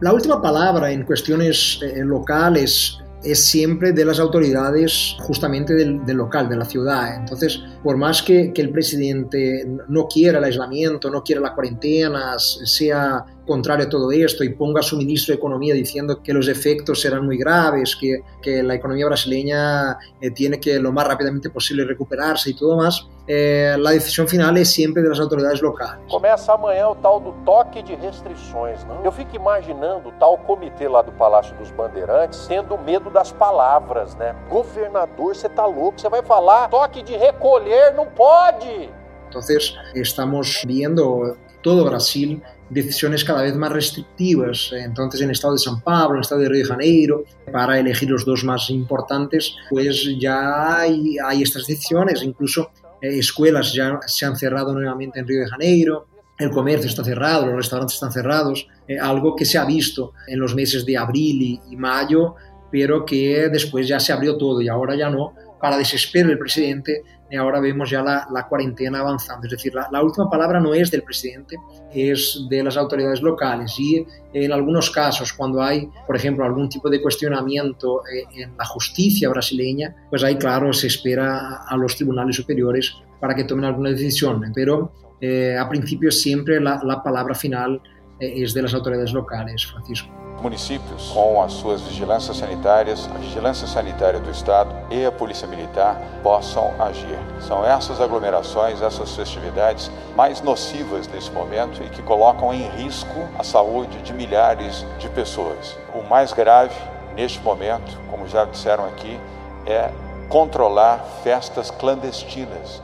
La 0.00 0.12
última 0.12 0.42
palabra 0.42 0.90
en 0.90 1.04
cuestiones 1.04 1.78
eh, 1.82 2.04
locales 2.04 2.98
es 3.22 3.44
siempre 3.44 3.92
de 3.92 4.04
las 4.04 4.18
autoridades 4.18 5.14
justamente 5.20 5.74
del, 5.74 6.00
local, 6.16 6.48
de 6.48 6.56
la 6.56 6.64
ciudad. 6.64 7.14
Entonces, 7.14 7.62
por 7.84 7.96
más 7.96 8.24
que, 8.24 8.52
que, 8.52 8.60
el 8.60 8.70
presidente 8.70 9.64
no 9.88 10.08
quiera 10.08 10.38
el 10.38 10.44
aislamiento, 10.44 11.10
no 11.10 11.22
quiera 11.22 11.40
la 11.40 11.54
cuarentena, 11.54 12.34
sea 12.40 13.24
contrario 13.46 13.86
a 13.86 13.88
todo 13.88 14.10
esto 14.10 14.44
y 14.44 14.50
ponga 14.50 14.80
a 14.80 14.82
su 14.82 14.96
ministro 14.96 15.32
de 15.32 15.38
Economía 15.38 15.74
diciendo 15.74 16.22
que 16.22 16.32
los 16.32 16.48
efectos 16.48 17.00
serán 17.00 17.26
muy 17.26 17.36
graves, 17.36 17.96
que, 17.96 18.20
que 18.42 18.62
la 18.62 18.74
economía 18.74 19.06
brasileña 19.06 19.98
eh, 20.20 20.30
tiene 20.30 20.58
que 20.58 20.78
lo 20.78 20.92
más 20.92 21.06
rápidamente 21.06 21.50
posible 21.50 21.84
recuperarse 21.84 22.50
y 22.50 22.54
todo 22.54 22.76
más, 22.76 23.06
eh, 23.26 23.76
la 23.78 23.92
decisión 23.92 24.28
final 24.28 24.56
es 24.58 24.70
siempre 24.70 25.02
de 25.02 25.08
las 25.08 25.18
autoridades 25.18 25.62
locales. 25.62 26.04
Começa 26.10 26.52
amanhã 26.52 26.88
o 26.88 26.94
tal 26.96 27.20
do 27.20 27.32
toque 27.44 27.82
de 27.82 27.94
restrições. 27.96 28.84
Não? 28.84 29.02
Eu 29.02 29.12
fico 29.12 29.34
imaginando 29.34 30.10
o 30.10 30.12
tal 30.12 30.36
comitê 30.38 30.88
lá 30.88 31.00
do 31.00 31.12
Palácio 31.12 31.56
dos 31.56 31.70
Bandeirantes 31.70 32.46
tendo 32.46 32.76
medo 32.78 33.08
das 33.10 33.32
palavras, 33.32 34.14
né? 34.16 34.34
Governador, 34.50 35.34
você 35.34 35.48
tá 35.48 35.64
louco, 35.64 35.98
você 35.98 36.08
vai 36.08 36.22
falar 36.22 36.68
toque 36.68 37.02
de 37.02 37.16
recolher, 37.16 37.94
não 37.94 38.06
pode! 38.06 38.90
Entonces, 39.28 39.74
estamos 39.94 40.62
viendo 40.64 41.36
todo 41.62 41.84
Brasil 41.84 42.40
decisiones 42.70 43.24
cada 43.24 43.42
vez 43.42 43.54
más 43.54 43.72
restrictivas. 43.72 44.70
Entonces, 44.72 45.20
en 45.20 45.28
el 45.28 45.32
estado 45.32 45.54
de 45.54 45.60
San 45.60 45.80
Pablo, 45.82 46.14
en 46.14 46.16
el 46.16 46.22
estado 46.22 46.40
de 46.40 46.48
Río 46.48 46.62
de 46.62 46.68
Janeiro, 46.68 47.24
para 47.52 47.78
elegir 47.78 48.10
los 48.10 48.24
dos 48.24 48.44
más 48.44 48.70
importantes, 48.70 49.54
pues 49.70 50.08
ya 50.18 50.80
hay, 50.80 51.16
hay 51.24 51.42
estas 51.42 51.66
decisiones. 51.66 52.22
Incluso 52.22 52.70
eh, 53.00 53.18
escuelas 53.18 53.72
ya 53.72 53.98
se 54.06 54.24
han 54.24 54.36
cerrado 54.36 54.72
nuevamente 54.72 55.20
en 55.20 55.28
Río 55.28 55.40
de 55.40 55.48
Janeiro, 55.48 56.06
el 56.38 56.50
comercio 56.50 56.88
está 56.88 57.04
cerrado, 57.04 57.46
los 57.46 57.56
restaurantes 57.56 57.94
están 57.94 58.12
cerrados, 58.12 58.66
eh, 58.88 58.98
algo 58.98 59.36
que 59.36 59.44
se 59.44 59.58
ha 59.58 59.64
visto 59.64 60.12
en 60.26 60.40
los 60.40 60.54
meses 60.54 60.84
de 60.84 60.96
abril 60.96 61.60
y, 61.70 61.76
mayo, 61.76 62.34
pero 62.72 63.04
que 63.04 63.48
después 63.50 63.86
ya 63.86 64.00
se 64.00 64.12
abrió 64.12 64.36
todo 64.36 64.60
y 64.60 64.68
ahora 64.68 64.96
ya 64.96 65.10
no, 65.10 65.34
para 65.60 65.78
desespero 65.78 66.28
del 66.28 66.38
presidente, 66.38 67.02
ahora 67.36 67.60
vemos 67.60 67.90
ya 67.90 68.02
la, 68.02 68.26
la 68.32 68.46
cuarentena 68.46 69.00
avanzando. 69.00 69.46
Es 69.46 69.52
decir, 69.52 69.74
la, 69.74 69.88
la, 69.90 70.02
última 70.02 70.28
palabra 70.28 70.60
no 70.60 70.74
es 70.74 70.90
del 70.90 71.02
presidente, 71.02 71.56
es 71.92 72.46
de 72.48 72.62
las 72.62 72.76
autoridades 72.76 73.22
locales. 73.22 73.74
Y 73.78 74.06
en 74.32 74.52
algunos 74.52 74.90
casos, 74.90 75.32
cuando 75.32 75.62
hay, 75.62 75.88
por 76.06 76.16
ejemplo, 76.16 76.44
algún 76.44 76.68
tipo 76.68 76.88
de 76.90 77.00
cuestionamiento 77.00 78.02
eh, 78.06 78.24
en 78.42 78.56
la 78.56 78.64
justicia 78.64 79.28
brasileña, 79.28 79.94
pues 80.10 80.22
ahí, 80.22 80.36
claro, 80.36 80.72
se 80.72 80.88
espera 80.88 81.64
a 81.66 81.76
los 81.76 81.96
tribunales 81.96 82.36
superiores 82.36 82.94
para 83.20 83.34
que 83.34 83.44
tomen 83.44 83.64
alguna 83.64 83.90
decisión. 83.90 84.42
Pero 84.54 84.92
eh, 85.20 85.56
a 85.58 85.68
principio 85.68 86.10
siempre 86.10 86.60
la, 86.60 86.80
la 86.84 87.02
palabra 87.02 87.34
final 87.34 87.80
eh, 88.20 88.42
es 88.42 88.54
de 88.54 88.62
las 88.62 88.74
autoridades 88.74 89.12
locales, 89.12 89.66
Francisco. 89.66 90.08
municípios, 90.44 91.10
com 91.10 91.42
as 91.42 91.54
suas 91.54 91.80
vigilâncias 91.82 92.36
sanitárias, 92.36 93.08
a 93.14 93.18
vigilância 93.18 93.66
sanitária 93.66 94.20
do 94.20 94.30
Estado 94.30 94.74
e 94.90 95.04
a 95.04 95.10
Polícia 95.10 95.48
Militar 95.48 95.98
possam 96.22 96.70
agir. 96.78 97.18
São 97.40 97.64
essas 97.64 97.98
aglomerações, 97.98 98.82
essas 98.82 99.16
festividades 99.16 99.90
mais 100.14 100.42
nocivas 100.42 101.08
nesse 101.08 101.30
momento 101.30 101.82
e 101.82 101.88
que 101.88 102.02
colocam 102.02 102.52
em 102.52 102.68
risco 102.68 103.26
a 103.38 103.42
saúde 103.42 104.02
de 104.02 104.12
milhares 104.12 104.84
de 104.98 105.08
pessoas. 105.08 105.78
O 105.94 106.02
mais 106.02 106.32
grave 106.32 106.76
neste 107.16 107.40
momento, 107.40 107.98
como 108.10 108.28
já 108.28 108.44
disseram 108.44 108.84
aqui, 108.84 109.18
é 109.66 109.90
controlar 110.28 110.98
festas 111.22 111.70
clandestinas 111.70 112.82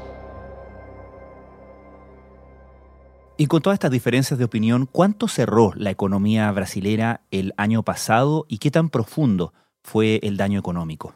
Y 3.40 3.46
con 3.46 3.62
todas 3.62 3.76
estas 3.76 3.90
diferencias 3.90 4.38
de 4.38 4.44
opinión, 4.44 4.84
¿cuánto 4.84 5.26
cerró 5.26 5.72
la 5.74 5.90
economía 5.90 6.52
brasilera 6.52 7.22
el 7.30 7.54
año 7.56 7.82
pasado 7.82 8.44
y 8.50 8.58
qué 8.58 8.70
tan 8.70 8.90
profundo 8.90 9.54
fue 9.82 10.20
el 10.22 10.36
daño 10.36 10.58
económico? 10.58 11.14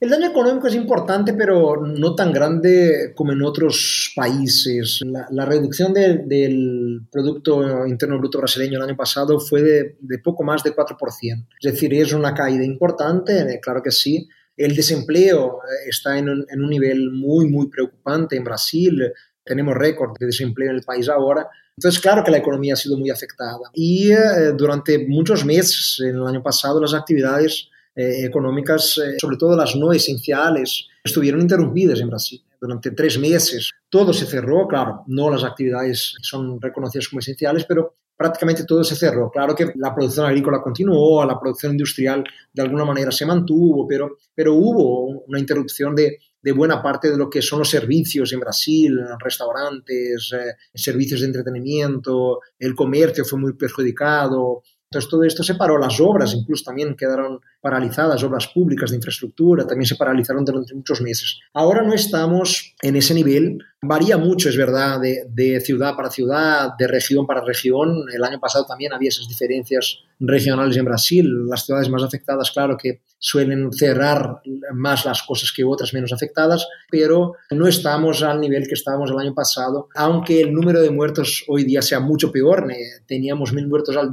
El 0.00 0.10
daño 0.10 0.26
económico 0.26 0.66
es 0.66 0.74
importante, 0.74 1.34
pero 1.34 1.86
no 1.86 2.16
tan 2.16 2.32
grande 2.32 3.12
como 3.14 3.30
en 3.30 3.42
otros 3.42 4.12
países. 4.16 5.02
La, 5.30 5.44
reducción 5.44 5.94
del 5.94 7.06
Producto 7.12 7.86
Interno 7.86 8.18
Bruto 8.18 8.38
brasileño 8.38 8.78
el 8.78 8.88
año 8.88 8.96
pasado 8.96 9.38
fue 9.38 9.62
de, 9.62 10.18
poco 10.24 10.42
más 10.42 10.64
de 10.64 10.74
4%. 10.74 11.46
Es 11.62 11.72
decir, 11.72 11.94
es 11.94 12.12
una 12.12 12.34
caída 12.34 12.64
importante, 12.64 13.38
eh, 13.38 13.60
claro 13.62 13.84
que 13.84 13.92
sí. 13.92 14.26
El 14.56 14.74
desempleo 14.74 15.58
eh, 15.58 15.88
está 15.90 16.18
en 16.18 16.28
un, 16.28 16.46
en 16.50 16.60
un 16.60 16.70
nivel 16.70 17.12
muy, 17.12 17.46
muy 17.46 17.68
preocupante 17.68 18.36
en 18.36 18.42
Brasil 18.42 19.12
tenemos 19.44 19.74
récord 19.74 20.16
de 20.18 20.26
desempleo 20.26 20.70
en 20.70 20.76
el 20.76 20.82
país 20.82 21.08
ahora. 21.08 21.48
Entonces, 21.76 22.00
claro 22.00 22.22
que 22.22 22.30
la 22.30 22.38
economía 22.38 22.74
ha 22.74 22.76
sido 22.76 22.96
muy 22.98 23.10
afectada. 23.10 23.70
Y 23.74 24.12
eh, 24.12 24.52
durante 24.56 25.06
muchos 25.06 25.44
meses, 25.44 25.98
en 26.00 26.16
el 26.16 26.26
año 26.26 26.42
pasado, 26.42 26.80
las 26.80 26.94
actividades 26.94 27.68
eh, 27.94 28.24
económicas, 28.24 28.98
eh, 28.98 29.16
sobre 29.20 29.36
todo 29.36 29.56
las 29.56 29.74
no 29.76 29.92
esenciales, 29.92 30.88
estuvieron 31.02 31.40
interrumpidas 31.40 32.00
en 32.00 32.08
Brasil. 32.08 32.42
Durante 32.60 32.90
tres 32.90 33.18
meses 33.18 33.72
todo 33.88 34.12
se 34.12 34.26
cerró, 34.26 34.68
claro, 34.68 35.02
no 35.06 35.30
las 35.30 35.44
actividades 35.44 36.14
son 36.20 36.60
reconocidas 36.60 37.08
como 37.08 37.20
esenciales, 37.20 37.64
pero 37.64 37.96
prácticamente 38.16 38.64
todo 38.64 38.84
se 38.84 38.94
cerró. 38.94 39.30
Claro 39.30 39.54
que 39.54 39.72
la 39.76 39.94
producción 39.94 40.26
agrícola 40.26 40.60
continuó, 40.60 41.24
la 41.24 41.40
producción 41.40 41.72
industrial 41.72 42.22
de 42.52 42.62
alguna 42.62 42.84
manera 42.84 43.10
se 43.10 43.24
mantuvo, 43.24 43.88
pero, 43.88 44.18
pero 44.34 44.54
hubo 44.54 45.24
una 45.26 45.38
interrupción 45.38 45.94
de, 45.94 46.18
de 46.42 46.52
buena 46.52 46.82
parte 46.82 47.10
de 47.10 47.16
lo 47.16 47.28
que 47.28 47.42
son 47.42 47.60
los 47.60 47.70
servicios 47.70 48.32
en 48.32 48.40
Brasil, 48.40 48.98
restaurantes, 49.18 50.32
eh, 50.32 50.56
servicios 50.74 51.20
de 51.20 51.26
entretenimiento, 51.26 52.40
el 52.58 52.74
comercio 52.74 53.24
fue 53.24 53.38
muy 53.38 53.54
perjudicado. 53.54 54.62
Entonces 54.90 55.10
todo 55.10 55.22
esto 55.22 55.42
se 55.42 55.54
paró, 55.54 55.78
las 55.78 56.00
obras 56.00 56.34
incluso 56.34 56.64
también 56.64 56.96
quedaron 56.96 57.40
paralizadas 57.60 58.22
obras 58.22 58.48
públicas 58.48 58.90
de 58.90 58.96
infraestructura, 58.96 59.66
también 59.66 59.86
se 59.86 59.96
paralizaron 59.96 60.44
durante 60.44 60.74
muchos 60.74 61.00
meses. 61.00 61.38
Ahora 61.52 61.82
no 61.82 61.92
estamos 61.92 62.74
en 62.82 62.96
ese 62.96 63.14
nivel, 63.14 63.58
varía 63.82 64.16
mucho, 64.18 64.48
es 64.48 64.56
verdad, 64.56 65.00
de, 65.00 65.26
de 65.28 65.60
ciudad 65.60 65.94
para 65.96 66.10
ciudad, 66.10 66.70
de 66.78 66.86
región 66.86 67.26
para 67.26 67.44
región. 67.44 68.04
El 68.12 68.24
año 68.24 68.40
pasado 68.40 68.64
también 68.66 68.92
había 68.92 69.08
esas 69.08 69.28
diferencias 69.28 69.98
regionales 70.18 70.76
en 70.76 70.84
Brasil. 70.84 71.46
Las 71.48 71.64
ciudades 71.64 71.88
más 71.88 72.02
afectadas, 72.02 72.50
claro 72.50 72.76
que 72.76 73.00
suelen 73.18 73.70
cerrar 73.72 74.40
más 74.74 75.04
las 75.04 75.22
cosas 75.22 75.52
que 75.52 75.64
otras 75.64 75.92
menos 75.92 76.12
afectadas, 76.12 76.66
pero 76.90 77.34
no 77.50 77.66
estamos 77.66 78.22
al 78.22 78.40
nivel 78.40 78.66
que 78.66 78.74
estábamos 78.74 79.10
el 79.10 79.18
año 79.18 79.34
pasado, 79.34 79.88
aunque 79.94 80.40
el 80.40 80.54
número 80.54 80.80
de 80.80 80.90
muertos 80.90 81.44
hoy 81.48 81.64
día 81.64 81.82
sea 81.82 82.00
mucho 82.00 82.32
peor. 82.32 82.66
Teníamos 83.06 83.52
mil 83.52 83.68
muertos 83.68 83.96
al 83.96 84.10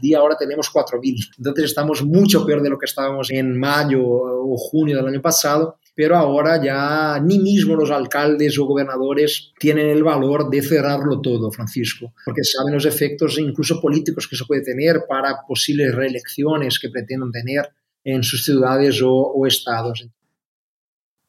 día, 0.00 0.18
ahora 0.18 0.36
tenemos 0.38 0.70
cuatro 0.70 1.00
mil. 1.00 1.16
Entonces 1.38 1.64
estamos 1.64 2.02
mucho 2.02 2.44
peor 2.46 2.62
de 2.62 2.70
lo 2.70 2.78
que 2.78 2.81
estábamos 2.86 3.30
en 3.30 3.58
mayo 3.58 4.02
o 4.04 4.56
junio 4.56 4.96
del 4.96 5.06
año 5.06 5.22
pasado 5.22 5.78
pero 5.94 6.16
ahora 6.16 6.62
ya 6.62 7.20
ni 7.20 7.38
mismo 7.38 7.76
los 7.76 7.90
alcaldes 7.90 8.58
o 8.58 8.64
gobernadores 8.64 9.52
tienen 9.58 9.88
el 9.90 10.02
valor 10.02 10.48
de 10.48 10.62
cerrarlo 10.62 11.20
todo, 11.20 11.52
Francisco, 11.52 12.14
porque 12.24 12.44
saben 12.44 12.74
los 12.74 12.86
efectos 12.86 13.38
incluso 13.38 13.80
políticos 13.80 14.26
que 14.26 14.36
se 14.36 14.44
puede 14.44 14.62
tener 14.62 15.02
para 15.08 15.36
posibles 15.46 15.94
reelecciones 15.94 16.78
que 16.78 16.88
pretendan 16.88 17.30
tener 17.30 17.68
en 18.04 18.22
sus 18.22 18.44
ciudades 18.44 19.00
o, 19.04 19.46
estados. 19.46 20.06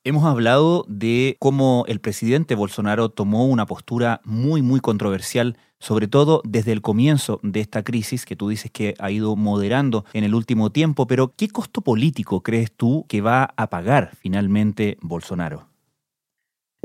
Hemos 0.05 0.25
hablado 0.25 0.83
de 0.89 1.37
cómo 1.39 1.85
el 1.87 2.01
presidente 2.01 2.55
Bolsonaro 2.55 3.07
tomó 3.07 3.45
una 3.45 3.65
postura 3.65 4.19
muy, 4.25 4.61
muy 4.61 4.81
controversial, 4.81 5.57
sobre 5.79 6.09
todo 6.09 6.41
desde 6.43 6.73
el 6.73 6.81
comienzo 6.81 7.39
de 7.41 7.61
esta 7.61 7.83
crisis 7.83 8.25
que 8.25 8.35
tú 8.35 8.49
dices 8.49 8.69
que 8.69 8.95
ha 8.99 9.11
ido 9.11 9.37
moderando 9.37 10.03
en 10.11 10.25
el 10.25 10.35
último 10.35 10.73
tiempo, 10.73 11.07
pero 11.07 11.33
¿qué 11.37 11.47
costo 11.47 11.79
político 11.79 12.43
crees 12.43 12.73
tú 12.75 13.05
que 13.07 13.21
va 13.21 13.53
a 13.55 13.69
pagar 13.69 14.11
finalmente 14.19 14.97
Bolsonaro? 14.99 15.72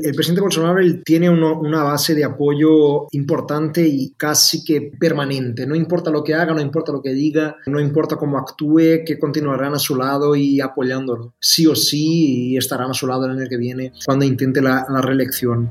El 0.01 0.15
presidente 0.15 0.39
Bolsonaro 0.39 0.79
tiene 1.03 1.29
una 1.29 1.83
base 1.83 2.15
de 2.15 2.23
apoyo 2.23 3.07
importante 3.11 3.85
y 3.85 4.11
casi 4.11 4.63
que 4.63 4.93
permanente. 4.97 5.67
No 5.67 5.75
importa 5.75 6.09
lo 6.09 6.23
que 6.23 6.33
haga, 6.33 6.53
no 6.53 6.61
importa 6.61 6.93
lo 6.93 7.01
que 7.01 7.09
diga, 7.09 7.57
no 7.65 7.81
importa 7.81 8.15
cómo 8.15 8.37
actúe, 8.37 9.03
que 9.05 9.19
continuarán 9.19 9.73
a 9.73 9.77
su 9.77 9.97
lado 9.97 10.37
y 10.37 10.61
apoyándolo. 10.61 11.33
Sí 11.41 11.67
o 11.67 11.75
sí, 11.75 12.51
y 12.51 12.57
estarán 12.57 12.91
a 12.91 12.93
su 12.93 13.07
lado 13.07 13.25
el 13.25 13.31
año 13.31 13.49
que 13.49 13.57
viene 13.57 13.91
cuando 14.05 14.23
intente 14.23 14.61
la, 14.61 14.85
la 14.87 15.01
reelección. 15.01 15.69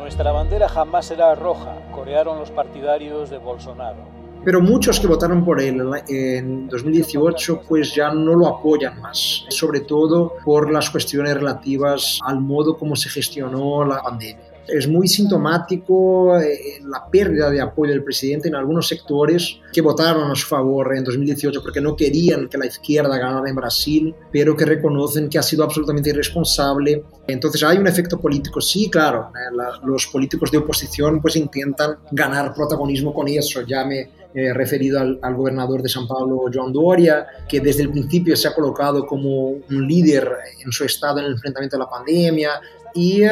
Nuestra 0.00 0.32
bandera 0.32 0.68
jamás 0.68 1.06
será 1.06 1.36
roja, 1.36 1.76
corearon 1.94 2.40
los 2.40 2.50
partidarios 2.50 3.30
de 3.30 3.38
Bolsonaro 3.38 4.15
pero 4.46 4.60
muchos 4.60 5.00
que 5.00 5.08
votaron 5.08 5.44
por 5.44 5.60
él 5.60 5.82
en 6.06 6.68
2018 6.68 7.62
pues 7.68 7.92
ya 7.92 8.14
no 8.14 8.36
lo 8.36 8.46
apoyan 8.46 9.00
más, 9.00 9.44
sobre 9.48 9.80
todo 9.80 10.34
por 10.44 10.70
las 10.70 10.88
cuestiones 10.88 11.34
relativas 11.34 12.20
al 12.24 12.40
modo 12.40 12.78
como 12.78 12.94
se 12.94 13.08
gestionó 13.08 13.84
la 13.84 14.00
pandemia. 14.00 14.52
Es 14.68 14.86
muy 14.86 15.08
sintomático 15.08 16.38
eh, 16.38 16.80
la 16.84 17.08
pérdida 17.10 17.50
de 17.50 17.60
apoyo 17.60 17.90
del 17.90 18.04
presidente 18.04 18.46
en 18.46 18.54
algunos 18.54 18.86
sectores 18.86 19.58
que 19.72 19.80
votaron 19.80 20.30
a 20.30 20.34
su 20.36 20.46
favor 20.46 20.96
en 20.96 21.02
2018 21.02 21.60
porque 21.60 21.80
no 21.80 21.96
querían 21.96 22.48
que 22.48 22.56
la 22.56 22.66
izquierda 22.66 23.18
ganara 23.18 23.48
en 23.48 23.56
Brasil, 23.56 24.14
pero 24.30 24.56
que 24.56 24.64
reconocen 24.64 25.28
que 25.28 25.38
ha 25.38 25.42
sido 25.42 25.64
absolutamente 25.64 26.10
irresponsable. 26.10 27.02
Entonces 27.26 27.64
hay 27.64 27.78
un 27.78 27.88
efecto 27.88 28.20
político, 28.20 28.60
sí, 28.60 28.88
claro, 28.88 29.32
eh, 29.34 29.56
los 29.84 30.06
políticos 30.06 30.52
de 30.52 30.58
oposición 30.58 31.20
pues 31.20 31.34
intentan 31.34 31.96
ganar 32.12 32.54
protagonismo 32.54 33.12
con 33.12 33.26
eso, 33.26 33.62
ya 33.62 33.84
me 33.84 34.25
eh, 34.38 34.52
referido 34.52 35.00
al, 35.00 35.34
gobernador 35.34 35.80
de 35.80 35.88
San 35.88 36.06
Paulo, 36.06 36.42
Joan 36.52 36.70
Doria, 36.70 37.26
que 37.48 37.58
desde 37.58 37.84
el 37.84 37.90
principio 37.90 38.36
se 38.36 38.46
ha 38.46 38.54
colocado 38.54 39.06
como 39.06 39.48
un 39.48 39.88
líder 39.88 40.30
en 40.62 40.70
su 40.72 40.84
estado 40.84 41.20
en 41.20 41.24
el 41.24 41.32
enfrentamiento 41.32 41.76
a 41.76 41.78
la 41.78 41.88
pandemia. 41.88 42.50
Y 42.92 43.22
eh, 43.22 43.30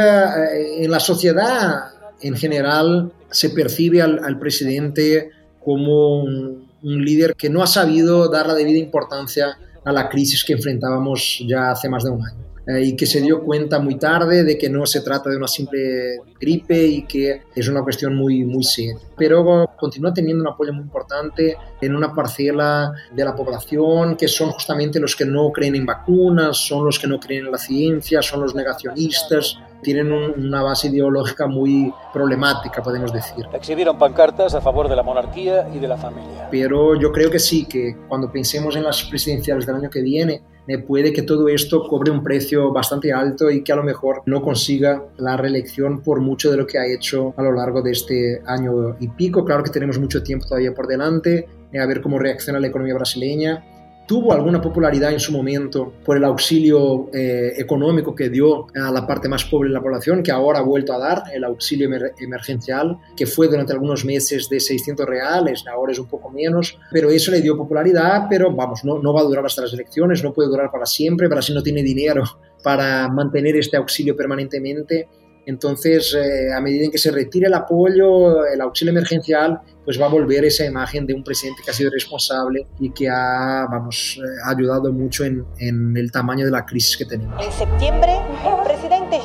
en 0.79 0.91
la 0.91 0.99
sociedad 1.01 1.91
en 2.23 2.35
general 2.37 3.13
se 3.31 3.51
percibe 3.51 4.01
al, 4.01 4.39
presidente 4.39 5.29
como 5.63 6.23
un, 6.23 6.71
un 6.83 7.05
líder 7.05 7.35
que 7.35 7.51
no 7.51 7.63
ha 7.63 7.67
sabido 7.67 8.31
dar 8.31 8.47
la 8.47 8.55
debida 8.55 8.79
importancia 8.79 9.59
a 9.85 9.93
la 9.93 10.09
crisis 10.09 10.43
que 10.43 10.55
enfrentábamos 10.55 11.45
ya 11.47 11.73
hace 11.73 11.87
más 11.91 12.05
de 12.05 12.13
un 12.13 12.25
año. 12.25 12.54
Eh, 12.67 12.83
y 12.83 12.97
que 12.97 13.05
se 13.05 13.21
dio 13.21 13.43
cuenta 13.43 13.79
muy 13.79 13.99
tarde 13.99 14.43
de 14.43 14.57
que 14.57 14.71
no 14.71 14.87
se 14.87 15.03
trata 15.03 15.29
de 15.29 15.37
una 15.37 15.49
simple 15.49 16.17
gripe 16.41 16.87
y 16.87 17.03
que 17.07 17.43
es 17.55 17.69
una 17.69 17.83
cuestión 17.83 18.15
muy, 18.17 18.45
muy 18.45 18.65
seria. 18.65 18.97
Pero 19.17 19.69
continúa 19.79 20.15
teniendo 20.15 20.43
un 20.43 20.49
apoyo 20.49 20.73
muy 20.73 20.83
importante 20.83 21.57
en 21.81 21.95
una 21.95 22.15
parcela 22.15 22.93
de 23.13 23.25
la 23.25 23.37
población 23.37 24.17
que 24.17 24.29
son 24.29 24.51
justamente 24.51 24.99
los 24.99 25.15
que 25.15 25.27
no 25.27 25.51
creen 25.53 25.77
en 25.77 25.85
vacunas, 25.85 26.57
son 26.57 26.87
los 26.87 26.99
que 26.99 27.07
no 27.07 27.21
creen 27.21 27.47
en 27.47 27.53
la 27.53 27.59
ciencia, 27.59 28.23
son 28.23 28.41
los 28.41 28.55
negacionistas, 28.55 29.59
tienen 29.83 30.11
una 30.11 30.63
base 30.63 30.89
ideológica 30.89 31.47
muy 31.47 31.93
problemática, 32.15 32.83
podemos 32.83 33.13
decir. 33.13 33.45
Exhibieron 33.53 33.99
pancartas 33.99 34.55
a 34.55 34.63
favor 34.63 34.89
de 34.89 34.97
la 34.97 35.03
monarquía 35.03 35.69
y 35.75 35.79
de 35.79 35.89
la 35.89 35.99
familia. 35.99 36.49
Pero 36.51 36.99
yo 36.99 37.13
creo 37.13 37.31
que 37.31 37.39
sí, 37.39 37.67
que 37.67 37.95
cuando 38.09 38.33
pensemos 38.33 38.75
en 38.75 38.85
las 38.85 39.05
presidenciales 39.05 39.67
del 39.67 39.77
año 39.77 39.91
que 39.91 40.01
viene, 40.01 40.43
puede 40.87 41.13
que 41.13 41.23
todo 41.23 41.49
esto 41.49 41.87
cobre 41.87 42.11
un 42.11 42.23
precio 42.23 42.73
bastante 42.73 43.13
alto 43.13 43.51
y 43.51 43.63
que 43.63 43.73
a 43.73 43.77
lo 43.77 43.83
mejor 43.83 44.23
no 44.27 44.43
consiga 44.43 45.05
la 45.19 45.37
reelección 45.37 46.01
por 46.01 46.21
mucho 46.21 46.51
de 46.51 46.57
lo 46.57 46.67
que 46.67 46.79
ha 46.79 46.87
hecho 46.87 47.35
a 47.37 47.43
lo 47.43 47.53
largo 47.53 47.83
de 47.83 47.93
este 47.93 48.43
año 48.47 48.97
y 48.99 49.09
pico. 49.09 49.45
Claro 49.45 49.63
que 49.63 49.71
tenemos 49.71 49.99
mucho 49.99 50.23
tiempo 50.23 50.47
todavía 50.47 50.75
por 50.75 50.87
delante, 50.87 51.47
eh, 51.73 51.79
a 51.79 51.87
ver 51.87 52.01
cómo 52.01 52.19
reacciona 52.19 52.61
la 52.61 52.69
economía 52.69 52.95
brasileña 52.95 53.65
tuvo 54.07 54.33
alguna 54.33 54.61
popularidad 54.61 55.13
en 55.13 55.21
su 55.21 55.33
momento 55.33 55.93
por 56.05 56.17
el 56.17 56.25
auxilio 56.25 57.09
eh, 57.13 57.53
económico 57.57 58.15
que 58.15 58.29
dio 58.29 58.67
a 58.75 58.91
la 58.91 59.07
parte 59.07 59.29
más 59.29 59.45
pobre 59.45 59.69
de 59.69 59.75
la 59.75 59.83
población, 59.83 60.23
que 60.23 60.31
ahora 60.31 60.59
ha 60.59 60.63
vuelto 60.63 60.93
a 60.93 60.99
dar, 60.99 61.23
el 61.33 61.45
auxilio 61.45 61.89
emergencial, 62.19 62.99
que 63.17 63.27
fue 63.27 63.49
durante 63.49 63.73
algunos 63.73 64.05
meses 64.05 64.49
de 64.49 64.61
600 64.61 65.07
reales, 65.07 65.65
ahora 65.67 65.93
es 65.93 65.99
un 65.99 66.07
poco 66.07 66.31
menos, 66.31 66.79
pero 66.91 67.11
eso 67.11 67.31
le 67.31 67.41
dio 67.41 67.57
popularidad, 67.57 68.27
pero 68.29 68.55
vamos, 68.55 68.85
no, 68.85 68.99
no 68.99 69.13
va 69.15 69.21
a 69.21 69.25
durar 69.25 69.47
hasta 69.47 69.63
las 69.63 69.73
elecciones, 69.73 70.23
no 70.23 70.33
puede 70.33 70.49
durar 70.49 70.71
para 70.71 70.87
siempre, 70.87 71.29
Brasil 71.29 71.55
no 71.55 71.63
tiene 71.63 71.83
dinero 71.83 72.25
para 72.63 73.09
mantener 73.09 73.57
este 73.57 73.77
auxilio 73.77 74.17
permanentemente. 74.17 75.09
Entonces, 75.47 76.15
eh, 76.15 76.53
a 76.55 76.61
medida 76.61 76.85
en 76.85 76.91
que 76.91 76.99
se 76.99 77.11
retire 77.11 77.47
el 77.47 77.55
apoyo, 77.55 78.47
el 78.47 78.61
auxilio 78.61 78.93
emergencial, 78.93 79.61
pues 79.85 80.01
va 80.01 80.07
a 80.07 80.09
volver 80.09 80.45
esa 80.45 80.65
imagen 80.65 81.07
de 81.07 81.15
un 81.15 81.23
presidente 81.23 81.63
que 81.65 81.71
ha 81.71 81.75
sido 81.75 81.91
responsable 81.91 82.67
y 82.81 82.91
que 82.91 83.09
ha, 83.09 83.67
vamos, 83.71 84.19
eh, 84.19 84.27
ayudado 84.47 84.93
mucho 84.93 85.25
en, 85.25 85.45
en 85.59 85.97
el 85.97 86.11
tamaño 86.11 86.45
de 86.45 86.51
la 86.51 86.65
crisis 86.65 86.97
que 86.97 87.05
tenemos. 87.05 87.45
En 87.45 87.53
septiembre, 87.53 88.13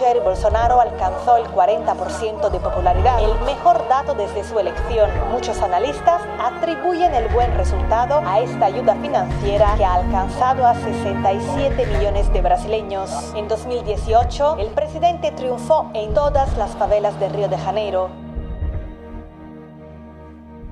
Jair 0.09 0.23
Bolsonaro 0.23 0.81
alcanzó 0.81 1.37
el 1.37 1.45
40% 1.45 2.49
de 2.49 2.59
popularidad, 2.59 3.23
el 3.23 3.45
mejor 3.45 3.87
dato 3.87 4.15
desde 4.15 4.43
su 4.43 4.57
elección. 4.57 5.07
Muchos 5.31 5.61
analistas 5.61 6.23
atribuyen 6.39 7.13
el 7.13 7.27
buen 7.27 7.55
resultado 7.55 8.19
a 8.25 8.39
esta 8.39 8.65
ayuda 8.65 8.95
financiera 8.95 9.75
que 9.77 9.85
ha 9.85 9.93
alcanzado 9.93 10.65
a 10.65 10.73
67 10.73 11.85
millones 11.85 12.33
de 12.33 12.41
brasileños. 12.41 13.11
En 13.35 13.47
2018, 13.47 14.57
el 14.57 14.69
presidente 14.69 15.31
triunfó 15.31 15.91
en 15.93 16.15
todas 16.15 16.57
las 16.57 16.71
favelas 16.71 17.19
de 17.19 17.29
Río 17.29 17.47
de 17.47 17.57
Janeiro 17.59 18.09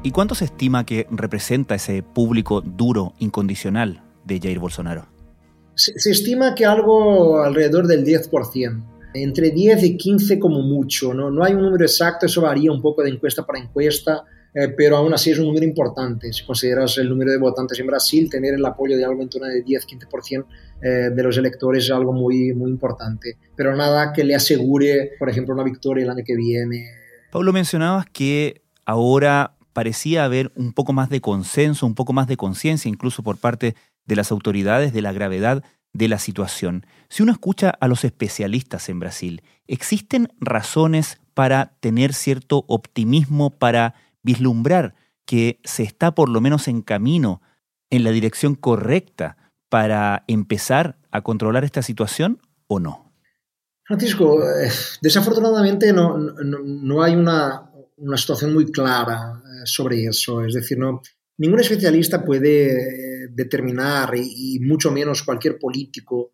¿Y 0.01 0.11
cuánto 0.11 0.33
se 0.33 0.45
estima 0.45 0.83
que 0.83 1.05
representa 1.11 1.75
ese 1.75 2.01
público 2.01 2.61
duro, 2.61 3.13
incondicional 3.19 4.01
de 4.25 4.39
Jair 4.39 4.57
Bolsonaro? 4.57 5.05
Se, 5.75 5.91
estima 6.09 6.55
que 6.55 6.65
algo 6.65 7.43
alrededor 7.43 7.85
del 7.85 8.03
10%, 8.03 8.96
entre 9.23 9.51
10 9.51 9.83
y 9.83 9.97
15 9.97 10.39
como 10.39 10.61
mucho, 10.61 11.13
¿no? 11.13 11.29
no 11.29 11.43
hay 11.43 11.53
un 11.53 11.61
número 11.61 11.85
exacto, 11.85 12.25
eso 12.25 12.41
varía 12.41 12.71
un 12.71 12.81
poco 12.81 13.03
de 13.03 13.09
encuesta 13.09 13.45
para 13.45 13.59
encuesta, 13.59 14.23
eh, 14.53 14.69
pero 14.75 14.97
aún 14.97 15.13
así 15.13 15.31
es 15.31 15.39
un 15.39 15.45
número 15.45 15.65
importante. 15.65 16.31
Si 16.33 16.43
consideras 16.43 16.97
el 16.97 17.09
número 17.09 17.31
de 17.31 17.37
votantes 17.37 17.79
en 17.79 17.87
Brasil, 17.87 18.29
tener 18.29 18.55
el 18.55 18.65
apoyo 18.65 18.97
de 18.97 19.05
algo 19.05 19.21
en 19.21 19.29
torno 19.29 19.47
de 19.47 19.63
10-15% 19.63 20.45
eh, 20.81 20.87
de 21.13 21.23
los 21.23 21.37
electores 21.37 21.85
es 21.85 21.91
algo 21.91 22.13
muy, 22.13 22.53
muy 22.53 22.71
importante, 22.71 23.37
pero 23.55 23.75
nada 23.75 24.13
que 24.13 24.23
le 24.23 24.35
asegure, 24.35 25.11
por 25.19 25.29
ejemplo, 25.29 25.53
una 25.53 25.63
victoria 25.63 26.03
el 26.03 26.09
año 26.09 26.23
que 26.25 26.35
viene. 26.35 26.85
Pablo, 27.31 27.53
mencionabas 27.53 28.05
que 28.07 28.61
ahora 28.85 29.57
parecía 29.73 30.25
haber 30.25 30.51
un 30.55 30.73
poco 30.73 30.91
más 30.91 31.09
de 31.09 31.21
consenso, 31.21 31.85
un 31.85 31.93
poco 31.93 32.13
más 32.13 32.27
de 32.27 32.37
conciencia 32.37 32.89
incluso 32.89 33.21
por 33.21 33.37
parte 33.37 33.75
de 34.07 34.15
las 34.15 34.31
autoridades 34.31 34.93
de 34.93 35.03
la 35.03 35.11
gravedad 35.11 35.63
de 35.93 36.07
la 36.07 36.19
situación. 36.19 36.85
Si 37.09 37.23
uno 37.23 37.31
escucha 37.31 37.69
a 37.69 37.87
los 37.87 38.03
especialistas 38.03 38.89
en 38.89 38.99
Brasil, 38.99 39.43
¿existen 39.67 40.29
razones 40.39 41.19
para 41.33 41.77
tener 41.79 42.13
cierto 42.13 42.65
optimismo, 42.67 43.51
para 43.51 43.95
vislumbrar 44.23 44.95
que 45.25 45.59
se 45.63 45.83
está 45.83 46.13
por 46.13 46.29
lo 46.29 46.41
menos 46.41 46.67
en 46.67 46.81
camino, 46.81 47.41
en 47.89 48.03
la 48.03 48.11
dirección 48.11 48.55
correcta 48.55 49.37
para 49.69 50.23
empezar 50.27 50.97
a 51.11 51.21
controlar 51.21 51.63
esta 51.63 51.81
situación 51.81 52.41
o 52.67 52.79
no? 52.79 53.11
Francisco, 53.83 54.43
eh, 54.43 54.69
desafortunadamente 55.01 55.93
no, 55.93 56.17
no, 56.17 57.01
hay 57.01 57.15
una 57.15 57.71
una 57.97 58.17
situación 58.17 58.53
muy 58.53 58.71
clara 58.71 59.41
eh, 59.43 59.61
sobre 59.65 60.05
eso. 60.05 60.43
Es 60.45 60.53
decir, 60.53 60.77
no, 60.77 61.01
ningún 61.37 61.59
especialista 61.59 62.23
puede 62.23 63.25
eh, 63.25 63.27
determinar, 63.31 64.11
y, 64.15 64.59
mucho 64.59 64.91
menos 64.91 65.23
cualquier 65.23 65.57
político, 65.57 66.31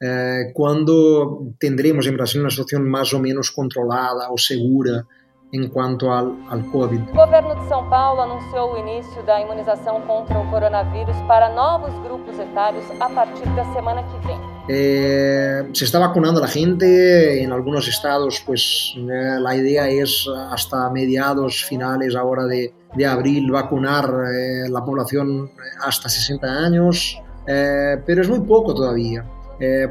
eh, 0.00 0.52
cuándo 0.52 1.54
tendremos 1.58 2.06
en 2.06 2.16
Brasil 2.16 2.40
una 2.40 2.50
situación 2.50 2.88
más 2.88 3.12
o 3.14 3.18
menos 3.18 3.50
controlada 3.50 4.30
o 4.30 4.38
segura 4.38 5.06
em 5.52 5.68
quanto 5.68 6.10
ao, 6.10 6.36
ao 6.50 6.62
Covid. 6.70 7.02
O 7.10 7.14
governo 7.14 7.54
de 7.54 7.68
São 7.68 7.88
Paulo 7.88 8.20
anunciou 8.20 8.74
o 8.74 8.78
início 8.78 9.22
da 9.22 9.40
imunização 9.40 10.00
contra 10.02 10.38
o 10.38 10.50
coronavírus 10.50 11.16
para 11.28 11.54
novos 11.54 11.94
grupos 12.02 12.38
etários 12.38 12.84
a 13.00 13.08
partir 13.08 13.46
da 13.54 13.64
semana 13.72 14.02
que 14.02 14.26
vem. 14.26 14.55
Eh, 14.68 15.68
se 15.72 15.84
está 15.84 16.00
vacunando 16.00 16.40
la 16.40 16.48
gente 16.48 17.40
en 17.40 17.52
algunos 17.52 17.86
estados, 17.86 18.42
pues 18.44 18.94
eh, 18.96 19.38
la 19.40 19.54
idea 19.54 19.88
es 19.88 20.26
hasta 20.50 20.90
mediados 20.90 21.64
finales 21.64 22.16
ahora 22.16 22.46
de, 22.46 22.72
de 22.94 23.06
abril 23.06 23.50
vacunar 23.52 24.04
eh, 24.04 24.68
la 24.68 24.84
población 24.84 25.50
hasta 25.84 26.08
60 26.08 26.48
años, 26.48 27.16
eh, 27.46 28.02
pero 28.04 28.22
es 28.22 28.28
muy 28.28 28.40
poco 28.40 28.74
todavía, 28.74 29.24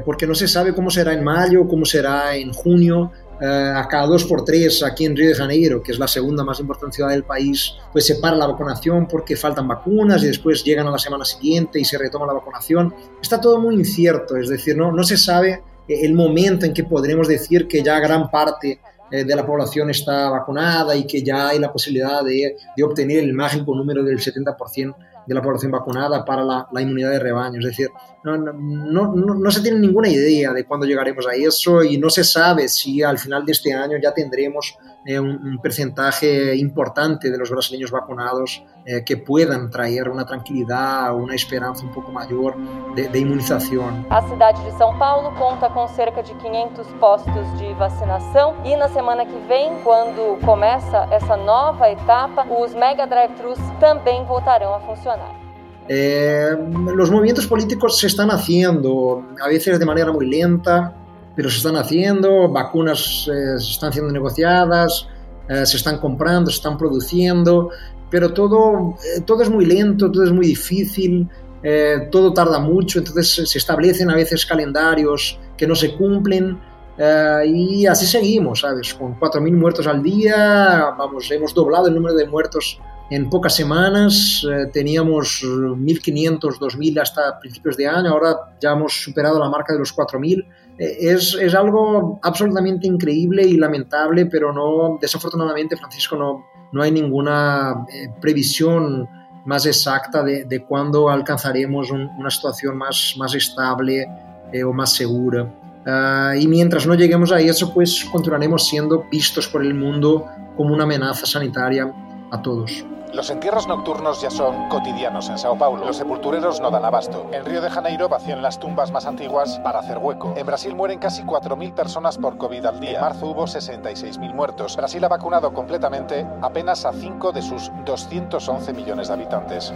porque 0.04 0.28
no 0.28 0.34
se 0.34 0.46
sabe 0.46 0.72
cómo 0.72 0.90
será 0.90 1.12
en 1.12 1.24
mayo, 1.24 1.66
cómo 1.66 1.84
será 1.84 2.36
en 2.36 2.52
junio, 2.52 3.10
a 3.40 3.86
cada 3.88 4.06
dos 4.06 4.24
por 4.24 4.44
tres 4.44 4.82
aquí 4.82 5.04
en 5.04 5.16
Río 5.16 5.28
de 5.28 5.34
Janeiro, 5.34 5.82
que 5.82 5.92
es 5.92 5.98
la 5.98 6.08
segunda 6.08 6.42
más 6.42 6.58
importante 6.60 6.96
ciudad 6.96 7.10
del 7.10 7.24
país, 7.24 7.74
pues 7.92 8.06
se 8.06 8.16
para 8.16 8.36
la 8.36 8.46
vacunación 8.46 9.06
porque 9.06 9.36
faltan 9.36 9.68
vacunas 9.68 10.22
y 10.22 10.28
después 10.28 10.64
llegan 10.64 10.86
a 10.86 10.90
la 10.90 10.98
semana 10.98 11.24
siguiente 11.24 11.78
y 11.78 11.84
se 11.84 11.98
retoma 11.98 12.26
la 12.26 12.32
vacunación. 12.32 12.94
Está 13.20 13.40
todo 13.40 13.60
muy 13.60 13.74
incierto, 13.74 14.36
es 14.36 14.48
decir, 14.48 14.76
no, 14.76 14.92
no 14.92 15.04
se 15.04 15.16
sabe 15.16 15.62
el 15.88 16.14
momento 16.14 16.66
en 16.66 16.72
que 16.72 16.84
podremos 16.84 17.28
decir 17.28 17.68
que 17.68 17.82
ya 17.82 18.00
gran 18.00 18.30
parte 18.30 18.80
eh, 19.10 19.24
de 19.24 19.36
la 19.36 19.46
población 19.46 19.90
está 19.90 20.30
vacunada 20.30 20.96
y 20.96 21.06
que 21.06 21.22
ya 21.22 21.48
hay 21.48 21.58
la 21.58 21.72
posibilidad 21.72 22.24
de, 22.24 22.56
de 22.76 22.82
obtener 22.82 23.18
el 23.18 23.32
mágico 23.34 23.74
número 23.74 24.02
del 24.02 24.18
70% 24.18 24.96
de 25.26 25.34
la 25.34 25.42
población 25.42 25.72
vacunada 25.72 26.24
para 26.24 26.42
la, 26.42 26.68
la 26.72 26.80
inmunidad 26.80 27.10
de 27.10 27.18
rebaño. 27.18 27.58
Es 27.60 27.66
decir, 27.66 27.88
no, 28.34 28.52
no, 28.52 29.34
no, 29.34 29.50
se 29.50 29.60
tiene 29.60 29.78
ninguna 29.78 30.08
idea 30.08 30.52
de 30.52 30.64
cuándo 30.64 30.84
llegaremos 30.84 31.26
a 31.26 31.34
eso 31.34 31.84
y 31.84 31.96
no 31.96 32.10
se 32.10 32.24
sabe 32.24 32.68
si 32.68 33.02
al 33.02 33.18
final 33.18 33.44
de 33.44 33.52
este 33.52 33.72
año 33.72 33.98
ya 34.02 34.12
tendremos 34.12 34.76
eh, 35.04 35.20
un, 35.20 35.30
un, 35.30 35.58
porcentaje 35.62 36.56
importante 36.56 37.30
de 37.30 37.38
los 37.38 37.50
brasileños 37.50 37.92
vacunados 37.92 38.64
eh, 38.84 39.04
que 39.04 39.16
puedan 39.16 39.70
traer 39.70 40.08
una 40.08 40.26
tranquilidad, 40.26 41.14
una 41.14 41.36
esperanza 41.36 41.84
un 41.84 41.92
poco 41.92 42.10
mayor 42.10 42.56
de, 42.96 43.08
de 43.08 43.18
imunización. 43.20 44.06
A 44.10 44.22
cidade 44.22 44.60
de 44.64 44.72
São 44.72 44.98
Paulo 44.98 45.30
conta 45.38 45.68
com 45.70 45.86
cerca 45.86 46.22
de 46.22 46.34
500 46.34 46.86
postos 46.98 47.58
de 47.58 47.72
vacinação 47.74 48.56
e 48.64 48.76
na 48.76 48.88
semana 48.88 49.24
que 49.24 49.38
vem, 49.46 49.70
quando 49.84 50.38
começa 50.44 51.06
essa 51.12 51.36
nova 51.36 51.88
etapa, 51.90 52.44
os 52.44 52.74
mega 52.74 53.06
drive-thrus 53.06 53.58
também 53.78 54.24
voltarão 54.24 54.74
a 54.74 54.80
funcionar. 54.80 55.45
Eh, 55.88 56.50
los 56.94 57.10
movimientos 57.10 57.46
políticos 57.46 57.98
se 57.98 58.08
están 58.08 58.30
haciendo, 58.30 59.24
a 59.40 59.48
veces 59.48 59.78
de 59.78 59.86
manera 59.86 60.12
muy 60.12 60.28
lenta, 60.28 60.94
pero 61.34 61.50
se 61.50 61.58
están 61.58 61.76
haciendo, 61.76 62.48
vacunas 62.48 63.28
eh, 63.32 63.60
se 63.60 63.72
están 63.72 63.92
siendo 63.92 64.12
negociadas, 64.12 65.08
eh, 65.48 65.64
se 65.64 65.76
están 65.76 65.98
comprando, 65.98 66.50
se 66.50 66.56
están 66.56 66.76
produciendo, 66.76 67.70
pero 68.10 68.32
todo, 68.32 68.96
eh, 69.04 69.20
todo 69.20 69.42
es 69.42 69.50
muy 69.50 69.64
lento, 69.64 70.10
todo 70.10 70.24
es 70.24 70.32
muy 70.32 70.46
difícil, 70.46 71.28
eh, 71.62 72.08
todo 72.10 72.32
tarda 72.32 72.58
mucho, 72.58 72.98
entonces 72.98 73.48
se 73.48 73.58
establecen 73.58 74.10
a 74.10 74.14
veces 74.14 74.46
calendarios 74.46 75.38
que 75.56 75.66
no 75.66 75.74
se 75.74 75.96
cumplen 75.96 76.58
eh, 76.98 77.42
y 77.46 77.86
así 77.86 78.06
seguimos, 78.06 78.60
¿sabes? 78.60 78.94
Con 78.94 79.18
4.000 79.18 79.52
muertos 79.52 79.86
al 79.86 80.02
día, 80.02 80.94
vamos, 80.96 81.30
hemos 81.30 81.52
doblado 81.52 81.88
el 81.88 81.94
número 81.94 82.14
de 82.14 82.26
muertos 82.26 82.80
en 83.10 83.30
pocas 83.30 83.54
semanas, 83.54 84.46
eh, 84.50 84.66
teníamos 84.72 85.42
1.500, 85.44 86.58
2.000 86.58 87.00
hasta 87.00 87.38
principios 87.38 87.76
de 87.76 87.86
año, 87.86 88.10
ahora 88.10 88.36
ya 88.60 88.72
hemos 88.72 88.92
superado 89.02 89.38
la 89.38 89.48
marca 89.48 89.72
de 89.72 89.78
los 89.78 89.94
4.000 89.96 90.44
es, 90.78 91.34
es, 91.40 91.54
algo 91.54 92.18
absolutamente 92.22 92.86
increíble 92.86 93.46
y 93.46 93.56
lamentable, 93.56 94.26
pero 94.26 94.52
no, 94.52 94.98
desafortunadamente, 95.00 95.76
Francisco, 95.76 96.16
no, 96.16 96.44
no 96.72 96.82
hay 96.82 96.90
ninguna 96.90 97.86
eh, 97.92 98.08
previsión 98.20 99.08
más 99.46 99.64
exacta 99.64 100.22
de, 100.22 100.44
de 100.44 100.64
cuándo 100.64 101.08
alcanzaremos 101.08 101.90
un, 101.90 102.08
una 102.18 102.30
situación 102.30 102.76
más, 102.76 103.14
más 103.16 103.34
estable 103.34 104.06
eh, 104.52 104.64
o 104.64 104.72
más 104.72 104.92
segura. 104.92 105.44
Uh, 105.86 106.34
y 106.36 106.48
mientras 106.48 106.84
no 106.84 106.94
lleguemos 106.94 107.30
a 107.30 107.40
eso, 107.40 107.72
pues 107.72 108.04
continuaremos 108.10 108.66
siendo 108.66 109.04
vistos 109.08 109.46
por 109.46 109.62
el 109.62 109.72
mundo 109.72 110.26
como 110.56 110.74
una 110.74 110.82
amenaza 110.82 111.26
sanitaria 111.26 111.92
a 112.30 112.42
todos. 112.42 112.84
Los 113.14 113.30
entierros 113.30 113.66
nocturnos 113.68 114.20
ya 114.20 114.30
son 114.30 114.68
cotidianos 114.68 115.30
en 115.30 115.38
Sao 115.38 115.56
Paulo. 115.56 115.86
Los 115.86 115.96
sepultureros 115.96 116.60
no 116.60 116.70
dan 116.70 116.84
abasto. 116.84 117.26
En 117.32 117.44
Río 117.44 117.62
de 117.62 117.70
Janeiro 117.70 118.08
vacían 118.08 118.42
las 118.42 118.58
tumbas 118.58 118.90
más 118.90 119.06
antiguas 119.06 119.58
para 119.60 119.78
hacer 119.78 119.98
hueco. 119.98 120.34
En 120.36 120.44
Brasil 120.44 120.74
mueren 120.74 120.98
casi 120.98 121.22
4.000 121.22 121.72
personas 121.72 122.18
por 122.18 122.36
COVID 122.36 122.64
al 122.66 122.80
día. 122.80 122.96
En 122.96 123.00
marzo 123.00 123.28
hubo 123.28 123.44
66.000 123.44 124.34
muertos. 124.34 124.76
Brasil 124.76 125.02
ha 125.04 125.08
vacunado 125.08 125.54
completamente 125.54 126.26
apenas 126.42 126.84
a 126.84 126.92
5 126.92 127.32
de 127.32 127.42
sus 127.42 127.70
211 127.84 128.72
millones 128.74 129.08
de 129.08 129.14
habitantes. 129.14 129.72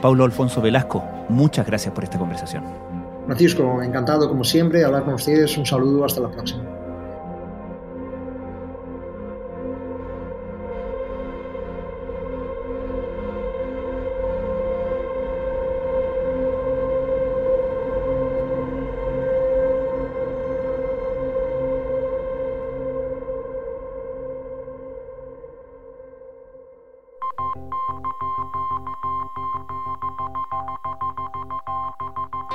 Paulo 0.00 0.24
Alfonso 0.24 0.60
Velasco, 0.60 1.04
muchas 1.28 1.64
gracias 1.64 1.94
por 1.94 2.02
esta 2.02 2.18
conversación. 2.18 2.64
Francisco, 3.26 3.80
encantado 3.82 4.28
como 4.28 4.42
siempre 4.42 4.84
hablar 4.84 5.04
con 5.04 5.14
ustedes. 5.14 5.56
Un 5.56 5.66
saludo, 5.66 6.04
hasta 6.04 6.22
la 6.22 6.28
próxima. 6.28 6.81